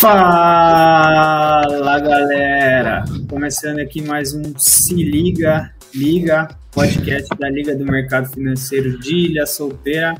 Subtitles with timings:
[0.00, 3.04] Fala galera!
[3.28, 9.44] Começando aqui mais um Se Liga, Liga, podcast da Liga do Mercado Financeiro de Ilha
[9.44, 10.16] Solteira.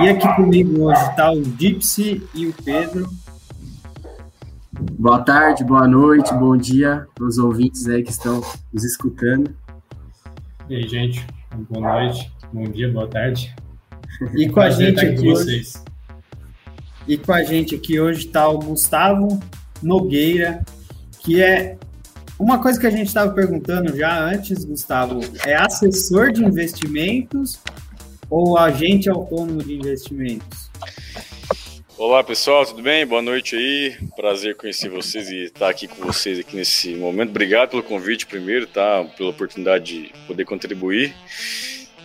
[0.00, 3.08] E aqui comigo hoje está o Dipsy e o Pedro.
[4.98, 8.42] Boa tarde, boa noite, bom dia para os ouvintes aí que estão
[8.72, 9.54] nos escutando.
[10.68, 11.24] E aí, gente,
[11.70, 13.54] boa noite, bom dia, boa tarde.
[14.34, 15.62] E com a gente aqui hoje,
[17.06, 19.40] e com a gente aqui hoje está o Gustavo
[19.82, 20.64] Nogueira,
[21.20, 21.76] que é
[22.38, 27.58] uma coisa que a gente estava perguntando já antes, Gustavo, é assessor de investimentos
[28.28, 30.70] ou agente autônomo de investimentos?
[31.98, 33.06] Olá pessoal, tudo bem?
[33.06, 33.96] Boa noite aí.
[34.16, 37.30] Prazer conhecer vocês e estar aqui com vocês aqui nesse momento.
[37.30, 39.04] Obrigado pelo convite primeiro, tá?
[39.16, 41.14] Pela oportunidade de poder contribuir.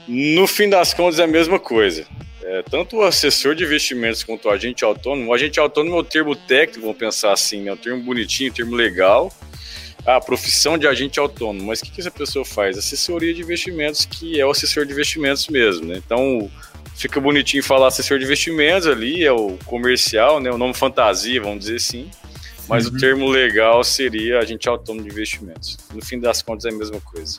[0.08, 2.06] No fim das contas é a mesma coisa.
[2.50, 6.04] É, tanto o assessor de investimentos quanto o agente autônomo, o agente autônomo é o
[6.04, 9.34] termo técnico, vamos pensar assim, é um termo bonitinho, um termo legal,
[10.06, 12.78] a profissão de agente autônomo, mas o que, que essa pessoa faz?
[12.78, 15.98] Assessoria de investimentos, que é o assessor de investimentos mesmo, né?
[15.98, 16.50] Então,
[16.96, 20.50] fica bonitinho falar assessor de investimentos ali, é o comercial, né?
[20.50, 22.10] O nome fantasia, vamos dizer assim,
[22.70, 22.96] mas uhum.
[22.96, 25.78] o termo legal seria agente autônomo de investimentos.
[25.94, 27.38] No fim das contas, é a mesma coisa.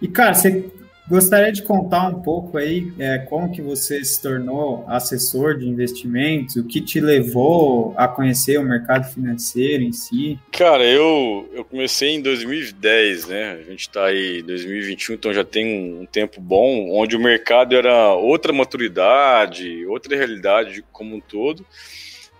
[0.00, 0.70] E, cara, você
[1.08, 6.56] gostaria de contar um pouco aí é, como que você se tornou assessor de investimentos,
[6.56, 10.38] o que te levou a conhecer o mercado financeiro em si?
[10.50, 13.52] Cara, eu, eu comecei em 2010, né?
[13.52, 17.20] A gente está aí em 2021, então já tem um, um tempo bom, onde o
[17.20, 21.64] mercado era outra maturidade, outra realidade como um todo.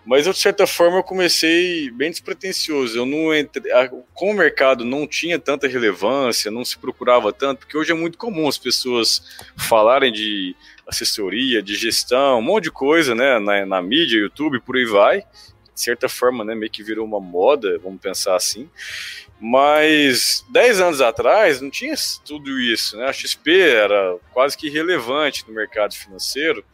[0.06, 2.96] Mas eu, de certa forma, eu comecei bem despretensioso.
[2.96, 3.72] Eu não entrei.
[4.14, 8.16] Como o mercado não tinha tanta relevância, não se procurava tanto, porque hoje é muito
[8.16, 9.20] comum as pessoas
[9.56, 10.54] falarem de
[10.86, 13.40] assessoria, de gestão, um monte de coisa, né?
[13.40, 15.18] Na, na mídia, YouTube, por aí vai.
[15.74, 16.54] De certa forma, né?
[16.54, 18.70] Meio que virou uma moda, vamos pensar assim.
[19.40, 21.94] Mas 10 anos atrás não tinha
[22.24, 23.06] tudo isso, né?
[23.06, 26.64] A XP era quase que irrelevante no mercado financeiro.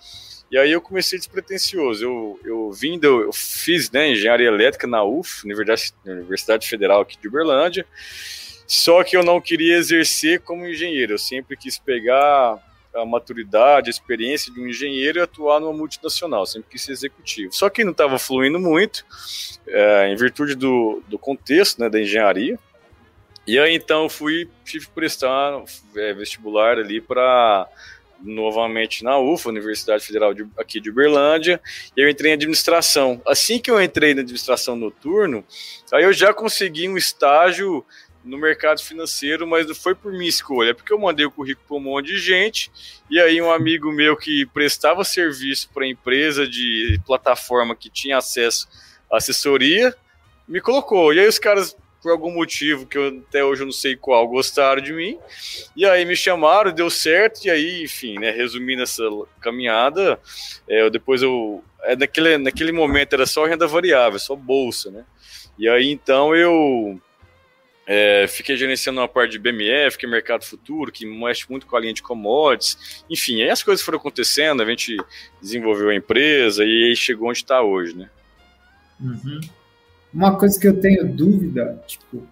[0.53, 2.05] E aí eu comecei despretensioso.
[2.05, 7.17] Eu, eu vim, do, eu fiz né, engenharia elétrica na UF, Universidade, Universidade Federal aqui
[7.19, 7.87] de Uberlândia,
[8.67, 11.15] só que eu não queria exercer como engenheiro.
[11.15, 12.63] Eu sempre quis pegar
[12.95, 17.55] a maturidade, a experiência de um engenheiro e atuar numa multinacional, sempre quis ser executivo.
[17.55, 19.07] Só que não estava fluindo muito,
[19.67, 22.59] é, em virtude do, do contexto né, da engenharia.
[23.47, 25.65] E aí então fui, tive que prestar
[25.97, 27.67] é, vestibular ali para
[28.23, 31.61] novamente na UFA, Universidade Federal de, aqui de Uberlândia,
[31.97, 33.21] e eu entrei em administração.
[33.27, 35.45] Assim que eu entrei na administração noturno,
[35.93, 37.85] aí eu já consegui um estágio
[38.25, 41.67] no mercado financeiro, mas não foi por minha escolha, é porque eu mandei o currículo
[41.67, 42.71] para um monte de gente,
[43.11, 48.69] e aí um amigo meu que prestava serviço para empresa de plataforma que tinha acesso
[49.11, 49.95] à assessoria,
[50.47, 51.13] me colocou.
[51.13, 54.27] E aí os caras por algum motivo que eu até hoje eu não sei qual,
[54.27, 55.17] gostaram de mim.
[55.77, 59.05] E aí me chamaram, deu certo, e aí, enfim, né, resumindo essa
[59.41, 60.19] caminhada,
[60.69, 61.63] é, eu, depois eu.
[61.85, 65.05] É, naquele, naquele momento era só renda variável, só bolsa, né?
[65.57, 67.01] E aí então eu.
[67.85, 71.77] É, fiquei gerenciando uma parte de BMF, que é mercado futuro, que mexe muito com
[71.77, 73.05] a linha de commodities.
[73.11, 74.97] Enfim, aí as coisas foram acontecendo, a gente
[75.41, 78.09] desenvolveu a empresa e aí chegou onde está hoje, né?
[79.01, 79.41] Uhum.
[80.13, 82.27] Uma coisa que eu tenho dúvida, tipo,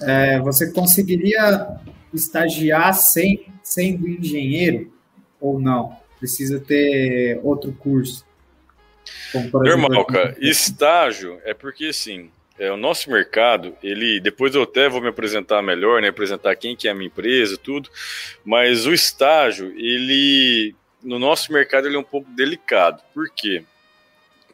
[0.00, 1.76] é, você conseguiria
[2.12, 4.92] estagiar sem, sendo engenheiro
[5.40, 5.96] ou não?
[6.18, 8.24] Precisa ter outro curso?
[9.52, 10.36] Normal, cara.
[10.40, 15.62] Estágio é porque, assim, é, o nosso mercado, ele, depois eu até vou me apresentar
[15.62, 17.88] melhor, né, apresentar quem que é a minha empresa, tudo,
[18.44, 23.02] mas o estágio, ele, no nosso mercado, ele é um pouco delicado.
[23.14, 23.64] Por quê?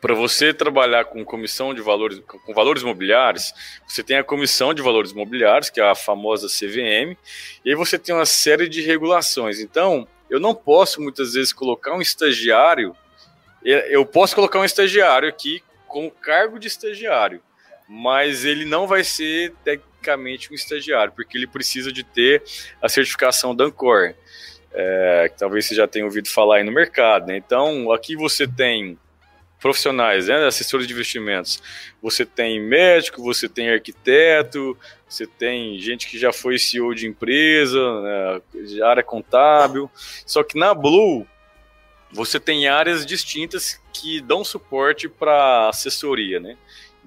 [0.01, 3.53] Para você trabalhar com comissão de valores, com valores imobiliários,
[3.87, 7.17] você tem a comissão de valores imobiliários, que é a famosa CVM,
[7.65, 9.61] e aí você tem uma série de regulações.
[9.61, 12.95] Então, eu não posso muitas vezes colocar um estagiário,
[13.63, 17.43] eu posso colocar um estagiário aqui com cargo de estagiário,
[17.89, 22.43] mas ele não vai ser tecnicamente um estagiário, porque ele precisa de ter
[22.81, 24.15] a certificação da Ancor,
[24.73, 27.27] é, que talvez você já tenha ouvido falar aí no mercado.
[27.27, 27.37] Né?
[27.37, 28.99] Então, aqui você tem
[29.61, 31.63] profissionais, né, assessores de investimentos.
[32.03, 34.77] Você tem médico, você tem arquiteto,
[35.09, 39.91] você tem gente que já foi CEO de empresa, né, de área contábil.
[40.27, 41.27] Só que na Blue
[42.11, 46.57] você tem áreas distintas que dão suporte para assessoria, né?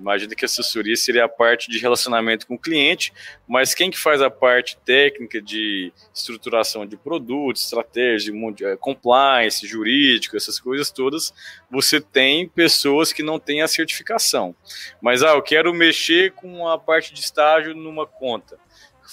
[0.01, 3.13] Imagina que a assessoria seria a parte de relacionamento com o cliente,
[3.47, 10.35] mas quem que faz a parte técnica de estruturação de produtos, estratégia, eh, compliance, jurídico,
[10.35, 11.31] essas coisas todas,
[11.69, 14.55] você tem pessoas que não têm a certificação.
[14.99, 18.57] Mas, ah, eu quero mexer com a parte de estágio numa conta,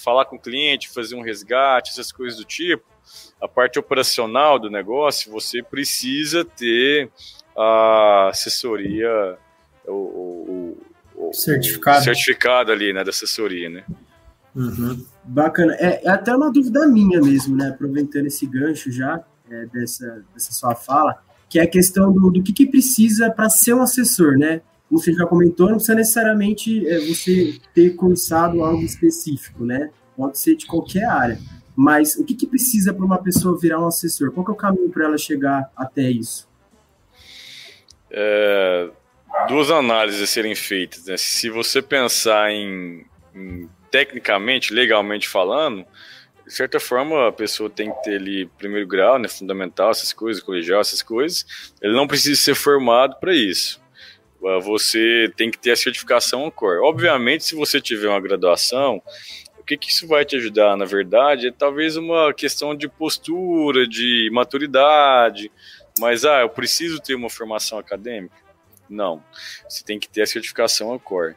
[0.03, 2.83] falar com o cliente, fazer um resgate, essas coisas do tipo,
[3.39, 7.11] a parte operacional do negócio, você precisa ter
[7.55, 9.37] a assessoria,
[9.85, 10.58] o,
[11.29, 12.03] o, o certificado.
[12.03, 13.83] certificado ali, né, da assessoria, né?
[14.55, 15.05] Uhum.
[15.23, 15.75] Bacana.
[15.75, 17.69] É, é, até uma dúvida minha mesmo, né?
[17.69, 22.43] Aproveitando esse gancho já é, dessa, dessa sua fala, que é a questão do, do
[22.43, 24.61] que, que precisa para ser um assessor, né?
[24.87, 29.91] Como você já comentou, não precisa necessariamente é, você ter cursado algo específico, né?
[30.17, 31.39] Pode ser de qualquer área.
[31.75, 34.31] Mas o que, que precisa para uma pessoa virar um assessor?
[34.31, 36.49] Qual é o caminho para ela chegar até isso?
[38.11, 38.89] É,
[39.47, 41.05] duas análises serem feitas.
[41.05, 41.17] Né?
[41.17, 45.85] Se você pensar em, em, tecnicamente, legalmente falando,
[46.45, 50.41] de certa forma a pessoa tem que ter ali primeiro grau, né, fundamental, essas coisas,
[50.41, 51.73] colegial, essas coisas.
[51.81, 53.81] Ele não precisa ser formado para isso.
[54.63, 56.79] Você tem que ter a certificação core.
[56.79, 59.01] Obviamente, se você tiver uma graduação,
[59.69, 64.29] que, que isso vai te ajudar, na verdade, é talvez uma questão de postura, de
[64.31, 65.51] maturidade,
[65.99, 68.48] mas, ah, eu preciso ter uma formação acadêmica?
[68.89, 69.23] Não,
[69.67, 71.35] você tem que ter a certificação Accor.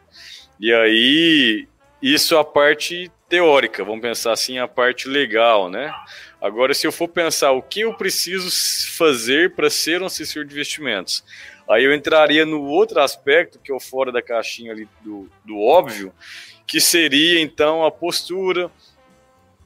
[0.58, 1.68] E aí,
[2.00, 5.94] isso é a parte teórica, vamos pensar assim, a parte legal, né?
[6.40, 8.50] Agora, se eu for pensar o que eu preciso
[8.96, 11.24] fazer para ser um assessor de investimentos,
[11.70, 15.58] aí eu entraria no outro aspecto, que é o fora da caixinha ali do, do
[15.58, 16.12] óbvio,
[16.66, 18.70] que seria então a postura,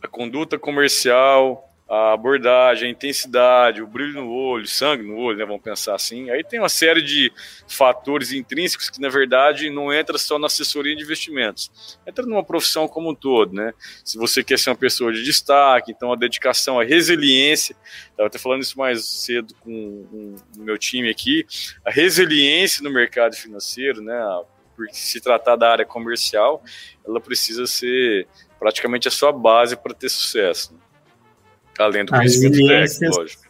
[0.03, 5.45] a conduta comercial, a abordagem, a intensidade, o brilho no olho, sangue no olho, né,
[5.45, 6.31] vamos pensar assim.
[6.31, 7.33] Aí tem uma série de
[7.69, 11.71] fatores intrínsecos que, na verdade, não entra só na assessoria de investimentos.
[12.05, 13.73] Entra numa profissão como um todo, né?
[14.05, 17.77] Se você quer ser uma pessoa de destaque, então a dedicação, a resiliência,
[18.11, 19.71] estava até falando isso mais cedo com
[20.57, 21.47] o meu time aqui,
[21.85, 24.21] a resiliência no mercado financeiro, né?
[24.77, 26.63] por se tratar da área comercial,
[27.05, 28.29] ela precisa ser
[28.59, 30.75] praticamente a sua base para ter sucesso.
[30.75, 30.81] Né?
[31.79, 33.43] Além do conhecimento técnico, lógico.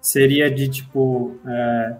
[0.00, 1.96] Seria de, tipo, é,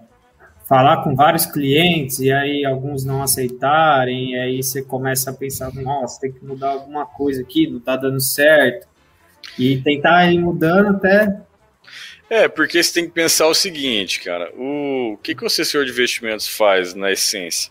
[0.69, 5.75] falar com vários clientes e aí alguns não aceitarem, e aí você começa a pensar,
[5.75, 8.87] nossa, tem que mudar alguma coisa aqui, não está dando certo.
[9.59, 11.41] E tentar ir mudando até
[12.29, 15.93] é, porque você tem que pensar o seguinte, cara, o que, que o assessor de
[15.93, 17.71] investimentos faz na essência?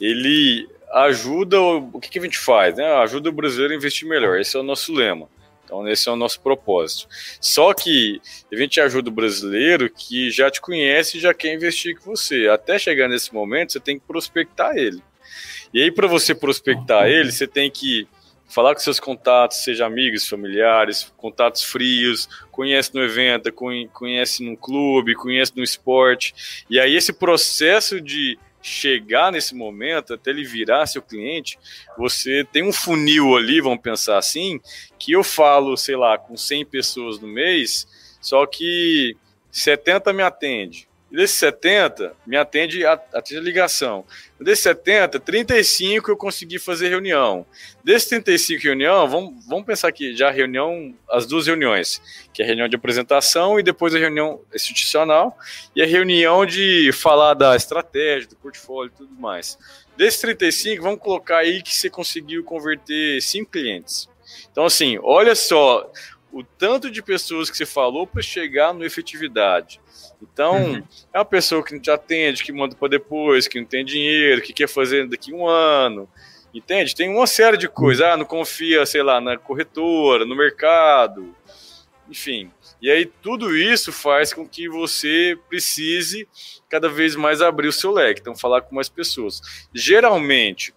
[0.00, 1.60] ele ajuda.
[1.60, 2.76] O que, que a gente faz?
[2.76, 2.84] Né?
[2.96, 4.38] Ajuda o brasileiro a investir melhor.
[4.38, 5.28] Esse é o nosso lema.
[5.64, 7.08] Então, esse é o nosso propósito.
[7.40, 8.20] Só que
[8.52, 12.48] a gente ajuda o brasileiro que já te conhece e já quer investir com você.
[12.48, 15.02] Até chegar nesse momento, você tem que prospectar ele.
[15.72, 18.06] E aí, para você prospectar ele, você tem que
[18.48, 23.52] falar com seus contatos, seja amigos, familiares, contatos frios, conhece no evento,
[23.92, 26.64] conhece num clube, conhece no esporte.
[26.70, 31.58] E aí, esse processo de chegar nesse momento, até ele virar seu cliente,
[31.98, 34.58] você tem um funil ali, vamos pensar assim,
[34.98, 37.86] que eu falo, sei lá, com 100 pessoas no mês,
[38.22, 39.14] só que
[39.52, 44.02] 70 me atende, desses 70, me atende a, a ligação.
[44.44, 47.46] Desses 70, 35 eu consegui fazer reunião.
[47.82, 52.48] Desses 35 reunião, vamos, vamos pensar aqui já reunião, as duas reuniões, que é a
[52.48, 55.34] reunião de apresentação e depois a reunião institucional
[55.74, 59.58] e a reunião de falar da estratégia, do portfólio e tudo mais.
[59.96, 64.10] Desses 35, vamos colocar aí que você conseguiu converter 5 clientes.
[64.52, 65.90] Então, assim, olha só
[66.30, 69.80] o tanto de pessoas que você falou para chegar no efetividade.
[70.22, 70.82] Então, uhum.
[71.12, 74.42] é uma pessoa que não te atende, que manda para depois, que não tem dinheiro,
[74.42, 76.08] que quer fazer daqui um ano.
[76.52, 76.94] Entende?
[76.94, 78.06] Tem uma série de coisas.
[78.06, 81.34] Ah, não confia, sei lá, na corretora, no mercado.
[82.08, 82.50] Enfim.
[82.80, 86.28] E aí, tudo isso faz com que você precise
[86.68, 88.20] cada vez mais abrir o seu leque.
[88.20, 89.40] Então, falar com mais pessoas.
[89.74, 90.72] Geralmente,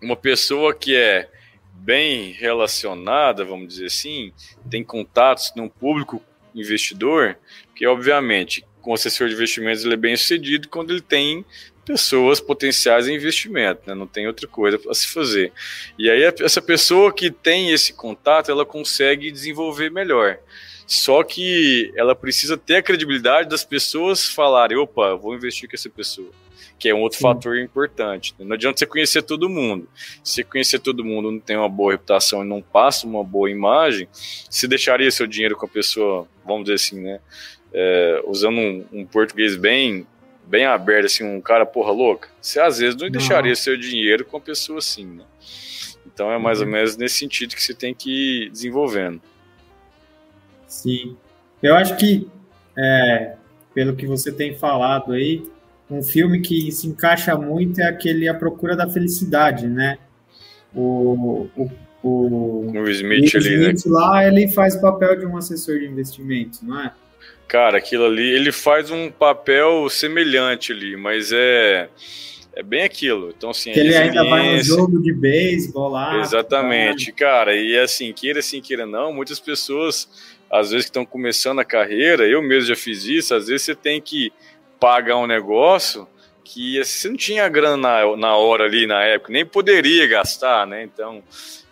[0.00, 1.28] uma pessoa que é
[1.72, 4.32] bem relacionada, vamos dizer assim,
[4.70, 6.22] tem contatos num público
[6.54, 7.36] investidor,
[7.74, 11.44] que obviamente com assessor de investimentos ele é bem sucedido quando ele tem
[11.84, 13.94] pessoas potenciais em investimento, né?
[13.94, 15.52] não tem outra coisa para se fazer.
[15.98, 20.38] E aí essa pessoa que tem esse contato, ela consegue desenvolver melhor.
[20.86, 25.88] Só que ela precisa ter a credibilidade das pessoas falarem, opa, vou investir com essa
[25.88, 26.30] pessoa
[26.82, 27.22] que é um outro Sim.
[27.22, 28.34] fator importante.
[28.40, 29.88] Não adianta você conhecer todo mundo.
[30.24, 34.08] Se conhecer todo mundo não tem uma boa reputação e não passa uma boa imagem,
[34.12, 37.20] se deixaria seu dinheiro com a pessoa, vamos dizer assim, né?
[37.72, 40.04] É, usando um, um, português bem
[40.44, 43.12] bem aberta, assim, um cara porra louca, você às vezes não, não.
[43.12, 45.24] deixaria seu dinheiro com uma pessoa assim, né?
[46.04, 46.66] Então é mais uhum.
[46.66, 49.22] ou menos nesse sentido que você tem que ir desenvolvendo.
[50.66, 51.16] Sim.
[51.62, 52.28] Eu acho que,
[52.76, 53.36] é,
[53.72, 55.48] pelo que você tem falado aí,
[55.92, 59.98] um filme que se encaixa muito é aquele A Procura da Felicidade, né?
[60.74, 61.70] O, o,
[62.02, 63.72] o, o Smith, ali, né?
[63.72, 63.92] Smith né?
[63.92, 66.92] lá, ele faz o papel de um assessor de investimentos, não é?
[67.46, 71.88] Cara, aquilo ali, ele faz um papel semelhante ali, mas é
[72.54, 73.32] é bem aquilo.
[73.36, 76.20] Então, assim, ele ainda vai no jogo de beisebol lá.
[76.20, 77.54] Exatamente, cara.
[77.54, 80.08] E assim, queira assim, queira não, muitas pessoas,
[80.50, 83.74] às vezes que estão começando a carreira, eu mesmo já fiz isso, às vezes você
[83.74, 84.32] tem que
[84.82, 86.08] pagar um negócio
[86.42, 90.66] que assim, você não tinha grana na, na hora ali, na época, nem poderia gastar,
[90.66, 90.82] né?
[90.82, 91.22] Então,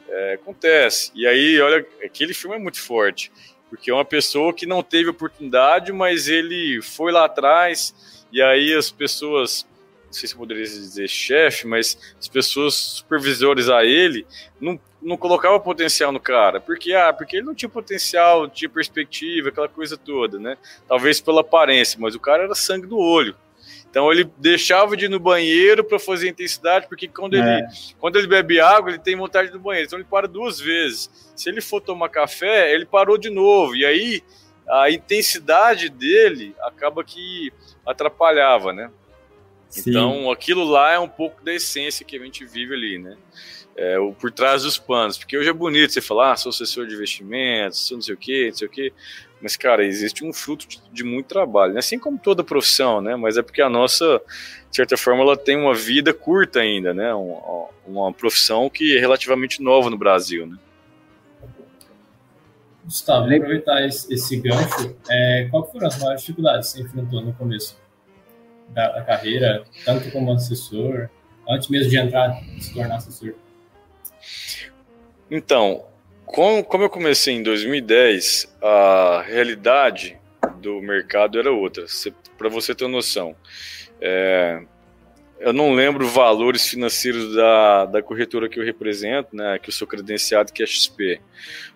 [0.08, 1.10] é, acontece.
[1.12, 3.32] E aí, olha, aquele filme é muito forte,
[3.68, 7.92] porque é uma pessoa que não teve oportunidade, mas ele foi lá atrás,
[8.30, 9.66] e aí as pessoas
[10.10, 14.26] não sei se poderia dizer chefe, mas as pessoas supervisores a ele
[14.60, 16.60] não, não colocavam potencial no cara.
[16.60, 20.58] Porque, ah, porque ele não tinha potencial, não tinha perspectiva, aquela coisa toda, né?
[20.88, 23.36] Talvez pela aparência, mas o cara era sangue do olho.
[23.88, 27.38] Então ele deixava de ir no banheiro para fazer intensidade, porque quando, é.
[27.38, 27.68] ele,
[28.00, 29.86] quando ele bebe água, ele tem vontade do banheiro.
[29.86, 31.32] Então ele para duas vezes.
[31.36, 33.76] Se ele for tomar café, ele parou de novo.
[33.76, 34.22] E aí
[34.68, 37.52] a intensidade dele acaba que
[37.86, 38.90] atrapalhava, né?
[39.70, 39.90] Sim.
[39.90, 43.16] Então, aquilo lá é um pouco da essência que a gente vive ali, né?
[43.76, 45.16] É, o por trás dos panos.
[45.16, 48.18] Porque hoje é bonito você falar, ah, sou assessor de investimentos, sou não sei o
[48.18, 48.92] quê, não sei o quê.
[49.40, 51.78] Mas, cara, existe um fruto de, de muito trabalho, né?
[51.78, 53.16] assim como toda profissão, né?
[53.16, 54.20] Mas é porque a nossa,
[54.68, 57.14] de certa forma, ela tem uma vida curta ainda, né?
[57.14, 60.58] Uma, uma profissão que é relativamente nova no Brasil, né?
[62.84, 64.96] Gustavo, vou aproveitar esse, esse gancho.
[65.08, 67.78] É, qual foram as maiores dificuldades que você enfrentou no começo?
[68.70, 71.08] Da, da carreira, tanto como assessor,
[71.48, 73.34] antes mesmo de entrar, se tornar assessor?
[75.30, 75.84] Então,
[76.24, 80.18] como, como eu comecei em 2010, a realidade
[80.60, 81.84] do mercado era outra.
[82.36, 83.34] Para você ter noção,
[84.00, 84.62] é,
[85.40, 89.86] eu não lembro valores financeiros da, da corretora que eu represento, né, que eu sou
[89.86, 91.20] credenciado, que é XP,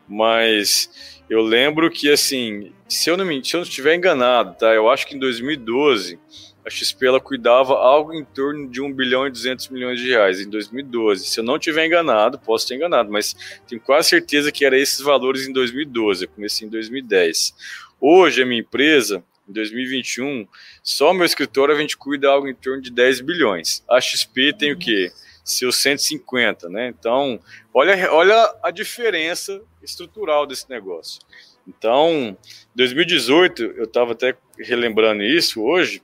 [0.06, 4.74] mas eu lembro que, assim, se eu não me se eu não estiver enganado, tá,
[4.74, 6.18] eu acho que em 2012
[6.66, 10.40] a XP ela cuidava algo em torno de 1 bilhão e 200 milhões de reais
[10.40, 11.26] em 2012.
[11.26, 13.36] Se eu não tiver enganado, posso ter enganado, mas
[13.68, 16.24] tenho quase certeza que era esses valores em 2012.
[16.24, 17.54] Eu comecei em 2010.
[18.00, 20.46] Hoje, a minha empresa, em 2021,
[20.82, 23.84] só meu escritório a gente cuida algo em torno de 10 bilhões.
[23.88, 25.12] A XP tem o quê?
[25.44, 26.88] Seus 150, né?
[26.88, 27.38] Então,
[27.74, 31.20] olha, olha a diferença estrutural desse negócio.
[31.68, 32.36] Então,
[32.74, 36.02] 2018, eu estava até relembrando isso hoje,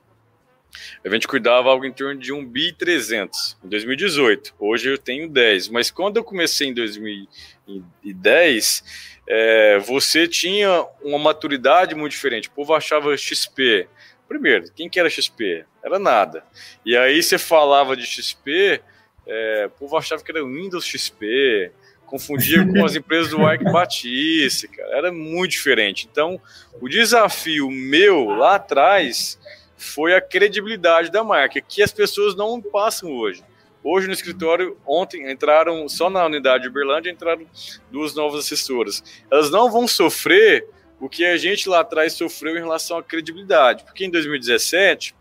[1.03, 4.53] a gente cuidava algo em torno de 1 bi 300 em 2018.
[4.59, 8.83] Hoje eu tenho 10, mas quando eu comecei em 2010,
[9.27, 12.47] é, você tinha uma maturidade muito diferente.
[12.47, 13.87] O povo achava XP.
[14.27, 15.65] Primeiro, quem que era XP?
[15.83, 16.43] Era nada.
[16.85, 18.81] E aí você falava de XP,
[19.27, 21.71] é, o povo achava que era Windows XP,
[22.05, 24.97] confundia com as empresas do Arc Batista, cara.
[24.97, 26.07] Era muito diferente.
[26.11, 26.41] Então,
[26.79, 29.37] o desafio meu lá atrás
[29.81, 33.43] foi a credibilidade da marca, que as pessoas não passam hoje.
[33.83, 37.47] Hoje no escritório, ontem entraram, só na unidade de Uberlândia, entraram
[37.89, 39.03] duas novas assessoras.
[39.31, 40.67] Elas não vão sofrer
[40.99, 45.15] o que a gente lá atrás sofreu em relação à credibilidade, porque em 2017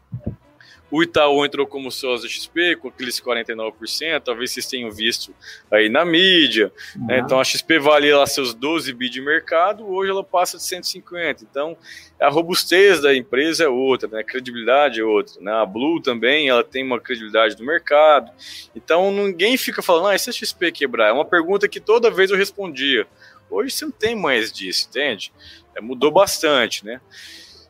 [0.90, 5.32] o Itaú entrou como sócio da XP com aqueles 49%, talvez vocês tenham visto
[5.70, 6.72] aí na mídia.
[6.96, 7.06] Uhum.
[7.06, 7.18] Né?
[7.20, 11.44] Então a XP valia lá seus 12 bi de mercado, hoje ela passa de 150.
[11.48, 11.76] Então
[12.20, 14.20] a robustez da empresa é outra, né?
[14.20, 15.40] a credibilidade é outra.
[15.40, 15.52] Né?
[15.52, 18.32] A Blue também ela tem uma credibilidade do mercado.
[18.74, 21.08] Então ninguém fica falando, ah, e se a XP quebrar?
[21.08, 23.06] É uma pergunta que toda vez eu respondia.
[23.48, 25.32] Hoje você não tem mais disso, entende?
[25.74, 27.00] É, mudou bastante, né?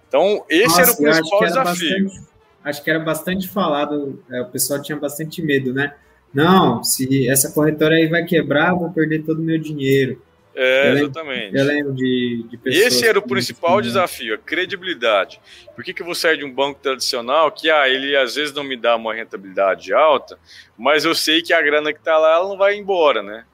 [0.07, 2.05] Então, esse Nossa, era o principal desafio.
[2.05, 2.30] Bastante
[2.64, 5.95] acho que era bastante falado, é, o pessoal tinha bastante medo, né?
[6.33, 10.23] Não, se essa corretora aí vai quebrar, vou perder todo o meu dinheiro.
[10.55, 11.52] É, eu exatamente.
[11.52, 12.85] Lembro, eu lembro de, de pessoas.
[12.85, 15.40] Esse era o principal desafio, a credibilidade.
[15.75, 18.52] Por que, que eu vou sair de um banco tradicional que ah, ele às vezes
[18.52, 20.38] não me dá uma rentabilidade alta,
[20.76, 23.45] mas eu sei que a grana que está lá ela não vai embora, né?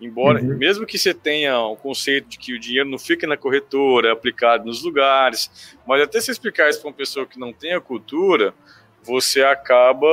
[0.00, 0.58] Embora, uhum.
[0.58, 4.12] mesmo que você tenha um conceito de que o dinheiro não fica na corretora, é
[4.12, 7.80] aplicado nos lugares, mas até se explicar isso para uma pessoa que não tem a
[7.80, 8.54] cultura,
[9.02, 10.06] você acaba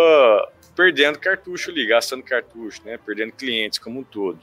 [0.75, 2.97] perdendo cartucho ali, gastando cartucho, né?
[3.05, 4.39] Perdendo clientes como um todo.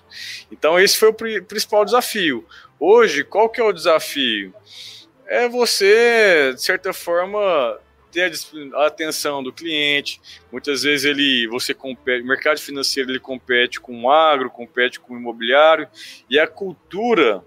[0.50, 2.44] Então esse foi o principal desafio.
[2.78, 4.54] Hoje, qual que é o desafio?
[5.26, 7.78] É você, de certa forma,
[8.10, 8.32] ter
[8.74, 10.20] a atenção do cliente.
[10.50, 15.16] Muitas vezes ele, você compete, mercado financeiro ele compete com o agro, compete com o
[15.18, 15.88] imobiliário
[16.28, 17.44] e a cultura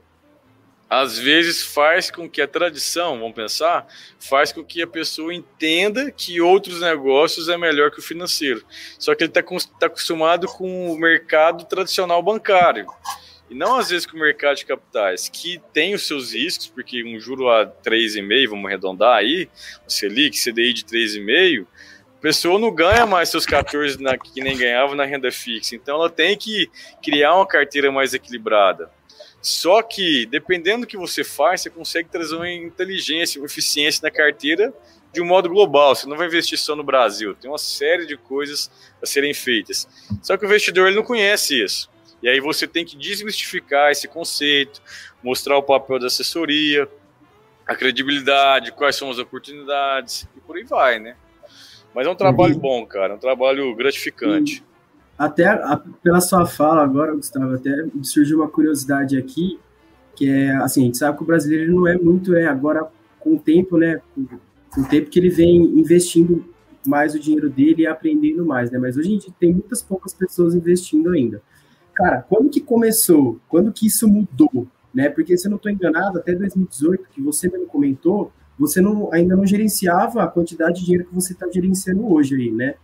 [0.89, 3.87] às vezes faz com que a tradição, vamos pensar,
[4.19, 8.63] faz com que a pessoa entenda que outros negócios é melhor que o financeiro.
[8.99, 9.41] Só que ele está
[9.79, 12.85] tá acostumado com o mercado tradicional bancário.
[13.49, 17.03] E não às vezes com o mercado de capitais, que tem os seus riscos, porque
[17.03, 19.49] um juro a 3,5, vamos arredondar aí,
[19.85, 21.65] o Selic, CDI de 3,5,
[22.17, 25.75] a pessoa não ganha mais seus 14 na, que nem ganhava na renda fixa.
[25.75, 26.69] Então ela tem que
[27.03, 28.89] criar uma carteira mais equilibrada.
[29.41, 34.09] Só que, dependendo do que você faz, você consegue trazer uma inteligência, uma eficiência na
[34.09, 34.73] carteira
[35.11, 35.93] de um modo global.
[35.93, 37.35] Você não vai investir só no Brasil.
[37.35, 38.71] Tem uma série de coisas
[39.01, 39.85] a serem feitas.
[40.21, 41.89] Só que o investidor ele não conhece isso.
[42.23, 44.81] E aí você tem que desmistificar esse conceito,
[45.21, 46.87] mostrar o papel da assessoria,
[47.67, 51.17] a credibilidade, quais são as oportunidades e por aí vai, né?
[51.93, 52.61] Mas é um trabalho uhum.
[52.61, 54.63] bom, cara, é um trabalho gratificante.
[55.17, 59.59] Até a, pela sua fala agora, Gustavo, até surgiu uma curiosidade aqui,
[60.15, 62.87] que é assim, a gente sabe que o brasileiro não é muito, é agora
[63.19, 64.01] com o tempo, né?
[64.15, 64.25] Com,
[64.73, 66.45] com o tempo que ele vem investindo
[66.87, 68.79] mais o dinheiro dele e aprendendo mais, né?
[68.79, 71.41] Mas hoje em dia tem muitas poucas pessoas investindo ainda.
[71.93, 73.39] Cara, quando que começou?
[73.47, 74.67] Quando que isso mudou?
[74.93, 75.09] Né?
[75.09, 79.35] Porque se eu não estou enganado, até 2018, que você mesmo comentou, você não, ainda
[79.35, 82.75] não gerenciava a quantidade de dinheiro que você está gerenciando hoje aí, né?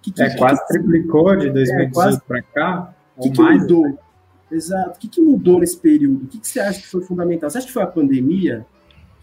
[0.00, 2.94] Que, que, é, que, quase triplicou de 2018 é, para cá.
[3.16, 3.82] O que, que mais, mudou?
[3.88, 3.98] Né?
[4.50, 4.96] Exato.
[4.96, 6.24] O que, que mudou nesse período?
[6.24, 7.50] O que, que você acha que foi fundamental?
[7.50, 8.64] Você acha que foi a pandemia?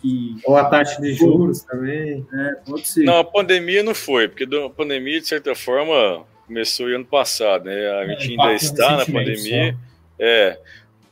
[0.01, 0.37] Que...
[0.45, 2.25] Ou a taxa de juros também?
[2.31, 3.03] É, pode ser.
[3.05, 7.89] Não, a pandemia não foi, porque a pandemia, de certa forma, começou ano passado, né?
[7.91, 9.73] A gente é, ainda está na pandemia.
[9.73, 9.79] Só.
[10.19, 10.59] É.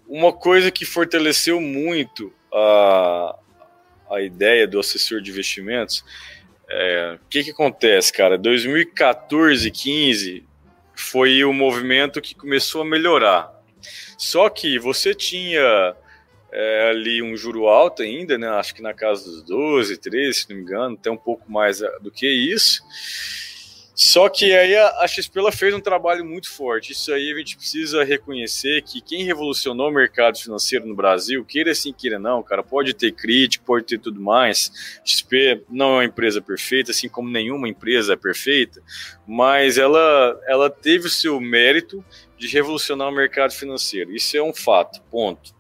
[0.08, 3.36] Uma coisa que fortaleceu muito a,
[4.12, 6.04] a ideia do assessor de investimentos,
[6.70, 8.38] é, o que que acontece, cara?
[8.38, 10.44] 2014, 15
[10.96, 13.52] foi o movimento que começou a melhorar.
[14.18, 15.96] Só que você tinha
[16.52, 18.48] é, ali um juro alto ainda, né?
[18.48, 21.80] Acho que na casa dos 12, 13, se não me engano, até um pouco mais
[22.02, 22.84] do que isso.
[23.96, 26.94] Só que aí a, XP ela fez um trabalho muito forte.
[26.94, 31.72] Isso aí a gente precisa reconhecer que quem revolucionou o mercado financeiro no Brasil, queira
[31.72, 35.00] assim, queira não, cara, pode ter crítica, pode ter tudo mais.
[35.06, 38.82] XP não é uma empresa perfeita, assim como nenhuma empresa é perfeita,
[39.28, 42.04] mas ela, ela teve o seu mérito
[42.36, 44.16] de revolucionar o mercado financeiro.
[44.16, 45.54] Isso é um fato, ponto.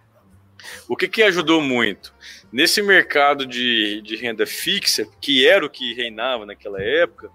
[0.88, 2.14] O que, que ajudou muito?
[2.52, 7.30] Nesse mercado de, de renda fixa, que era o que reinava naquela época,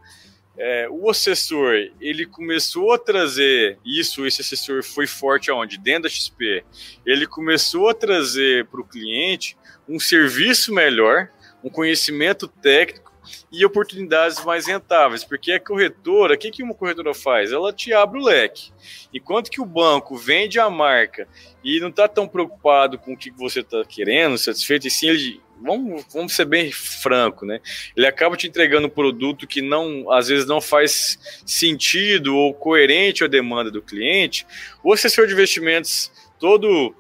[0.59, 5.79] é, o assessor ele começou a trazer isso, esse assessor foi forte aonde?
[5.79, 6.65] Dentro da XP.
[7.07, 9.57] Ele começou a trazer para o cliente
[9.89, 11.31] um serviço melhor,
[11.63, 13.09] um conhecimento técnico
[13.53, 17.53] e oportunidades mais rentáveis, porque a corretora, o que, que uma corretora faz?
[17.53, 18.73] Ela te abre o leque.
[19.13, 21.29] Enquanto que o banco vende a marca
[21.63, 25.41] e não está tão preocupado com o que você está querendo, satisfeito, e sim ele
[25.61, 27.61] vamos, vamos ser bem franco, né?
[27.97, 33.25] Ele acaba te entregando um produto que não, às vezes não faz sentido ou coerente
[33.25, 34.47] à demanda do cliente.
[34.83, 36.95] O assessor de investimentos, todo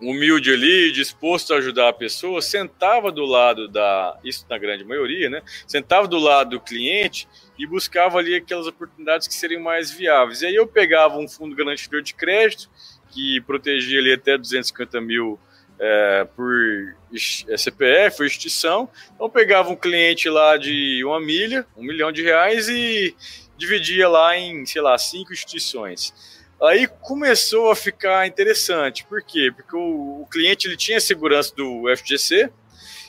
[0.00, 5.28] humilde ali, disposto a ajudar a pessoa, sentava do lado da, isso na grande maioria,
[5.28, 5.42] né?
[5.66, 10.42] Sentava do lado do cliente e buscava ali aquelas oportunidades que seriam mais viáveis.
[10.42, 12.70] E aí eu pegava um fundo garantidor de crédito
[13.10, 15.38] que protegia ali até 250 mil
[15.78, 16.96] é, por
[17.56, 18.88] CPF ou extinção.
[19.14, 23.14] Então pegava um cliente lá de uma milha, um milhão de reais e
[23.56, 26.12] dividia lá em, sei lá, cinco instituições.
[26.62, 29.04] Aí começou a ficar interessante.
[29.04, 29.52] Por quê?
[29.54, 32.50] Porque o, o cliente ele tinha segurança do FGC,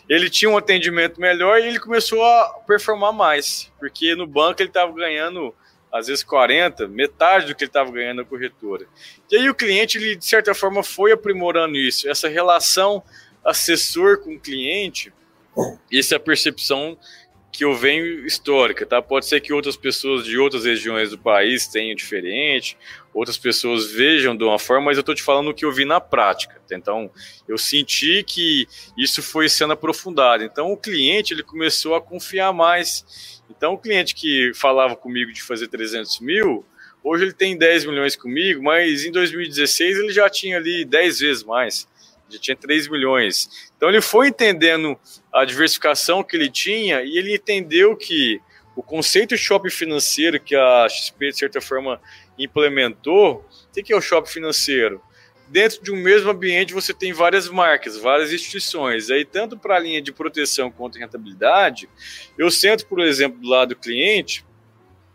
[0.07, 3.71] ele tinha um atendimento melhor e ele começou a performar mais.
[3.79, 5.53] Porque no banco ele estava ganhando
[5.91, 8.85] às vezes 40, metade do que ele estava ganhando na corretora.
[9.31, 12.09] E aí o cliente, ele, de certa forma, foi aprimorando isso.
[12.09, 13.03] Essa relação
[13.43, 15.11] assessor com cliente,
[15.91, 16.97] essa é a percepção
[17.51, 19.01] que eu venho histórica, tá?
[19.01, 22.77] Pode ser que outras pessoas de outras regiões do país tenham diferente,
[23.13, 25.83] outras pessoas vejam de uma forma, mas eu estou te falando o que eu vi
[25.83, 26.61] na prática.
[26.67, 26.75] Tá?
[26.75, 27.09] Então,
[27.47, 30.43] eu senti que isso foi sendo aprofundado.
[30.43, 35.43] Então, o cliente ele começou a confiar mais então, o cliente que falava comigo de
[35.43, 36.65] fazer 300 mil,
[37.03, 41.43] hoje ele tem 10 milhões comigo, mas em 2016 ele já tinha ali 10 vezes
[41.43, 41.85] mais,
[42.29, 43.69] já tinha 3 milhões.
[43.75, 44.97] Então, ele foi entendendo
[45.33, 48.39] a diversificação que ele tinha e ele entendeu que
[48.77, 51.99] o conceito shopping financeiro que a XP, de certa forma,
[52.37, 55.01] implementou, o que é o shopping financeiro?
[55.49, 59.09] Dentro de um mesmo ambiente você tem várias marcas, várias instituições.
[59.09, 61.89] Aí, tanto para a linha de proteção contra rentabilidade,
[62.37, 64.45] eu sento, por exemplo, do lado do cliente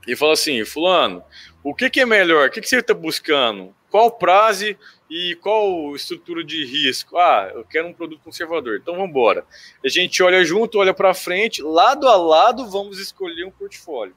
[0.06, 1.22] e falo assim: Fulano,
[1.62, 2.48] o que, que é melhor?
[2.48, 3.74] O que, que você está buscando?
[3.90, 4.76] Qual prazo
[5.08, 7.16] e qual estrutura de risco?
[7.16, 8.78] Ah, eu quero um produto conservador.
[8.80, 9.46] Então vamos embora.
[9.84, 14.14] A gente olha junto, olha para frente, lado a lado, vamos escolher um portfólio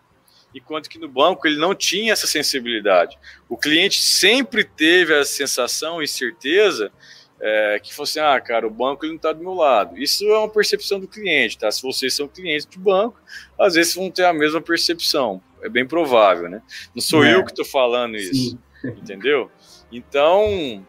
[0.54, 3.18] enquanto que no banco ele não tinha essa sensibilidade.
[3.48, 6.92] O cliente sempre teve a sensação e certeza
[7.40, 9.98] é, que fosse, ah, cara, o banco ele não está do meu lado.
[9.98, 11.72] Isso é uma percepção do cliente, tá?
[11.72, 13.20] Se vocês são clientes de banco,
[13.60, 15.42] às vezes vão ter a mesma percepção.
[15.62, 16.62] É bem provável, né?
[16.96, 17.34] Não sou é.
[17.34, 18.60] eu que estou falando isso, Sim.
[18.84, 19.52] entendeu?
[19.92, 20.86] Então,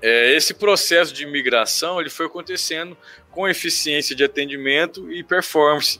[0.00, 2.96] é, esse processo de migração ele foi acontecendo
[3.32, 5.98] com eficiência de atendimento e performance,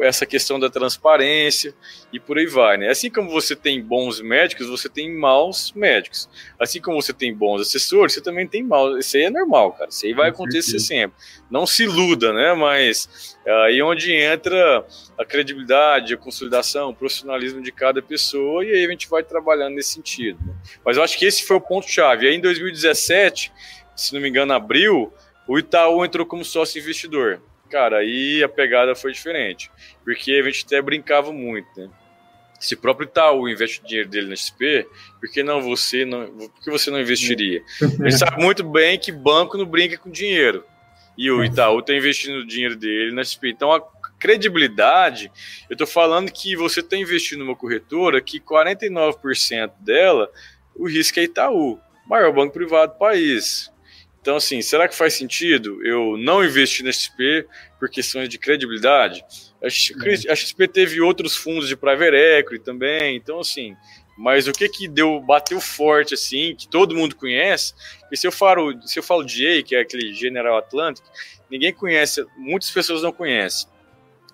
[0.00, 1.74] essa questão da transparência
[2.12, 2.88] e por aí vai, né?
[2.88, 6.28] Assim como você tem bons médicos, você tem maus médicos.
[6.58, 9.04] Assim como você tem bons assessores, você também tem maus.
[9.04, 9.90] Isso aí é normal, cara.
[9.90, 11.16] Isso aí vai acontecer sempre.
[11.50, 12.54] Não se iluda, né?
[12.54, 14.84] Mas é aí onde entra
[15.18, 19.74] a credibilidade, a consolidação, o profissionalismo de cada pessoa e aí a gente vai trabalhando
[19.74, 20.38] nesse sentido.
[20.44, 20.54] Né?
[20.84, 22.26] Mas eu acho que esse foi o ponto-chave.
[22.26, 23.52] Aí em 2017,
[23.94, 25.12] se não me engano, abril,
[25.50, 27.42] o Itaú entrou como sócio investidor.
[27.68, 29.68] Cara, aí a pegada foi diferente.
[30.04, 31.90] Porque a gente até brincava muito, né?
[32.60, 34.86] Se o próprio Itaú investe o dinheiro dele na XP,
[35.18, 37.64] por que não você não, por que você não investiria?
[37.82, 40.64] Gente sabe muito bem que banco não brinca com dinheiro.
[41.18, 43.50] E o Itaú está investindo o dinheiro dele na XP.
[43.50, 43.82] Então a
[44.20, 45.32] credibilidade,
[45.68, 50.30] eu estou falando que você está investindo numa corretora que 49% dela,
[50.76, 53.68] o risco é Itaú, maior banco privado do país.
[54.20, 57.46] Então, assim, será que faz sentido eu não investir na XP
[57.78, 59.24] por questões de credibilidade?
[59.62, 63.74] A XP, teve outros fundos de private equity também, então, assim,
[64.18, 67.72] mas o que que deu, bateu forte, assim, que todo mundo conhece,
[68.12, 71.04] e se eu falo, se eu falo de Jay, que é aquele General Atlantic,
[71.50, 73.69] ninguém conhece, muitas pessoas não conhecem.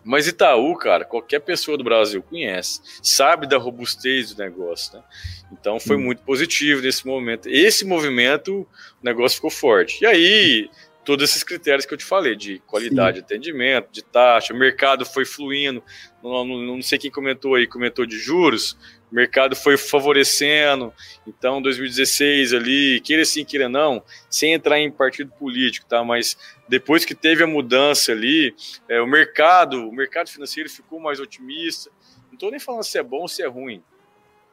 [0.06, 5.04] Mas Itaú, cara, qualquer pessoa do Brasil conhece, sabe da robustez do negócio, né?
[5.50, 6.02] Então foi hum.
[6.02, 7.48] muito positivo nesse momento.
[7.48, 10.02] Esse movimento, o negócio ficou forte.
[10.02, 10.70] E aí,
[11.04, 13.22] todos esses critérios que eu te falei, de qualidade Sim.
[13.22, 15.82] de atendimento, de taxa, o mercado foi fluindo,
[16.22, 18.76] não, não, não sei quem comentou aí, comentou de juros,
[19.10, 20.92] o mercado foi favorecendo.
[21.26, 26.02] Então, 2016 ali, queira sim, queira não, sem entrar em partido político, tá?
[26.02, 26.36] Mas
[26.68, 28.54] depois que teve a mudança ali,
[28.88, 31.90] é, o mercado, o mercado financeiro ficou mais otimista.
[32.28, 33.82] Não estou nem falando se é bom ou se é ruim.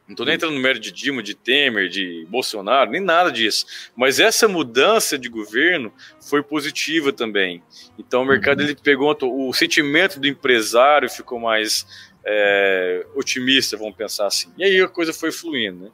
[0.06, 3.64] Não estou nem entrando no mérito de Dilma, de Temer, de Bolsonaro, nem nada disso.
[3.96, 7.62] Mas essa mudança de governo foi positiva também.
[7.98, 8.66] Então o mercado uhum.
[8.66, 11.86] ele pegou o sentimento do empresário ficou mais
[12.24, 14.52] é, otimista, vamos pensar assim.
[14.58, 15.90] E aí a coisa foi fluindo, né?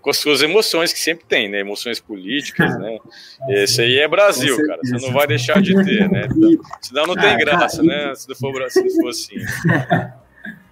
[0.00, 1.60] Com as suas emoções que sempre tem, né?
[1.60, 2.98] Emoções políticas, né?
[3.50, 4.80] Esse aí é Brasil, cara.
[4.82, 6.26] Você não vai deixar de ter, né?
[6.30, 8.14] Então, senão não tem graça, né?
[8.14, 9.36] Se não for, se não for assim.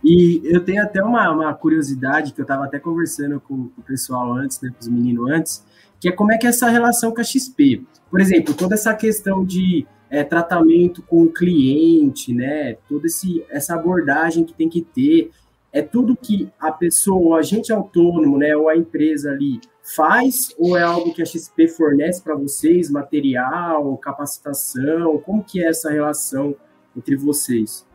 [0.03, 3.85] E eu tenho até uma, uma curiosidade que eu estava até conversando com, com, o
[3.85, 5.65] pessoal antes, né, com os meninos antes,
[6.01, 7.85] que é como é que é essa relação com a XP.
[8.11, 12.77] Por exemplo, toda essa questão de é, tratamento com o cliente, né?
[12.89, 15.31] Toda esse, essa abordagem que tem que ter.
[15.73, 19.61] É tudo que a pessoa, o agente autônomo, né, ou a empresa ali
[19.95, 25.19] faz, ou é algo que a XP fornece para vocês, material, capacitação?
[25.19, 26.55] Como que é essa relação
[26.97, 27.87] entre vocês?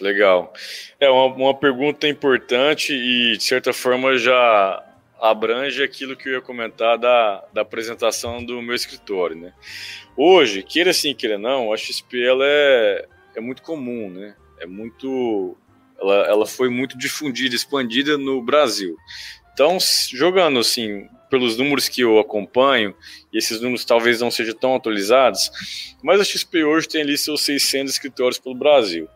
[0.00, 0.52] Legal.
[1.00, 4.84] É uma, uma pergunta importante e, de certa forma, já
[5.20, 9.52] abrange aquilo que eu ia comentar da, da apresentação do meu escritório, né?
[10.16, 14.34] Hoje, queira sim, queira não, a XP ela é, é muito comum, né?
[14.60, 15.56] É muito...
[16.00, 18.96] Ela, ela foi muito difundida, expandida no Brasil.
[19.52, 19.78] Então,
[20.10, 22.94] jogando assim, pelos números que eu acompanho,
[23.32, 25.50] e esses números talvez não sejam tão atualizados,
[26.02, 29.08] mas a XP hoje tem ali seus 600 escritórios pelo Brasil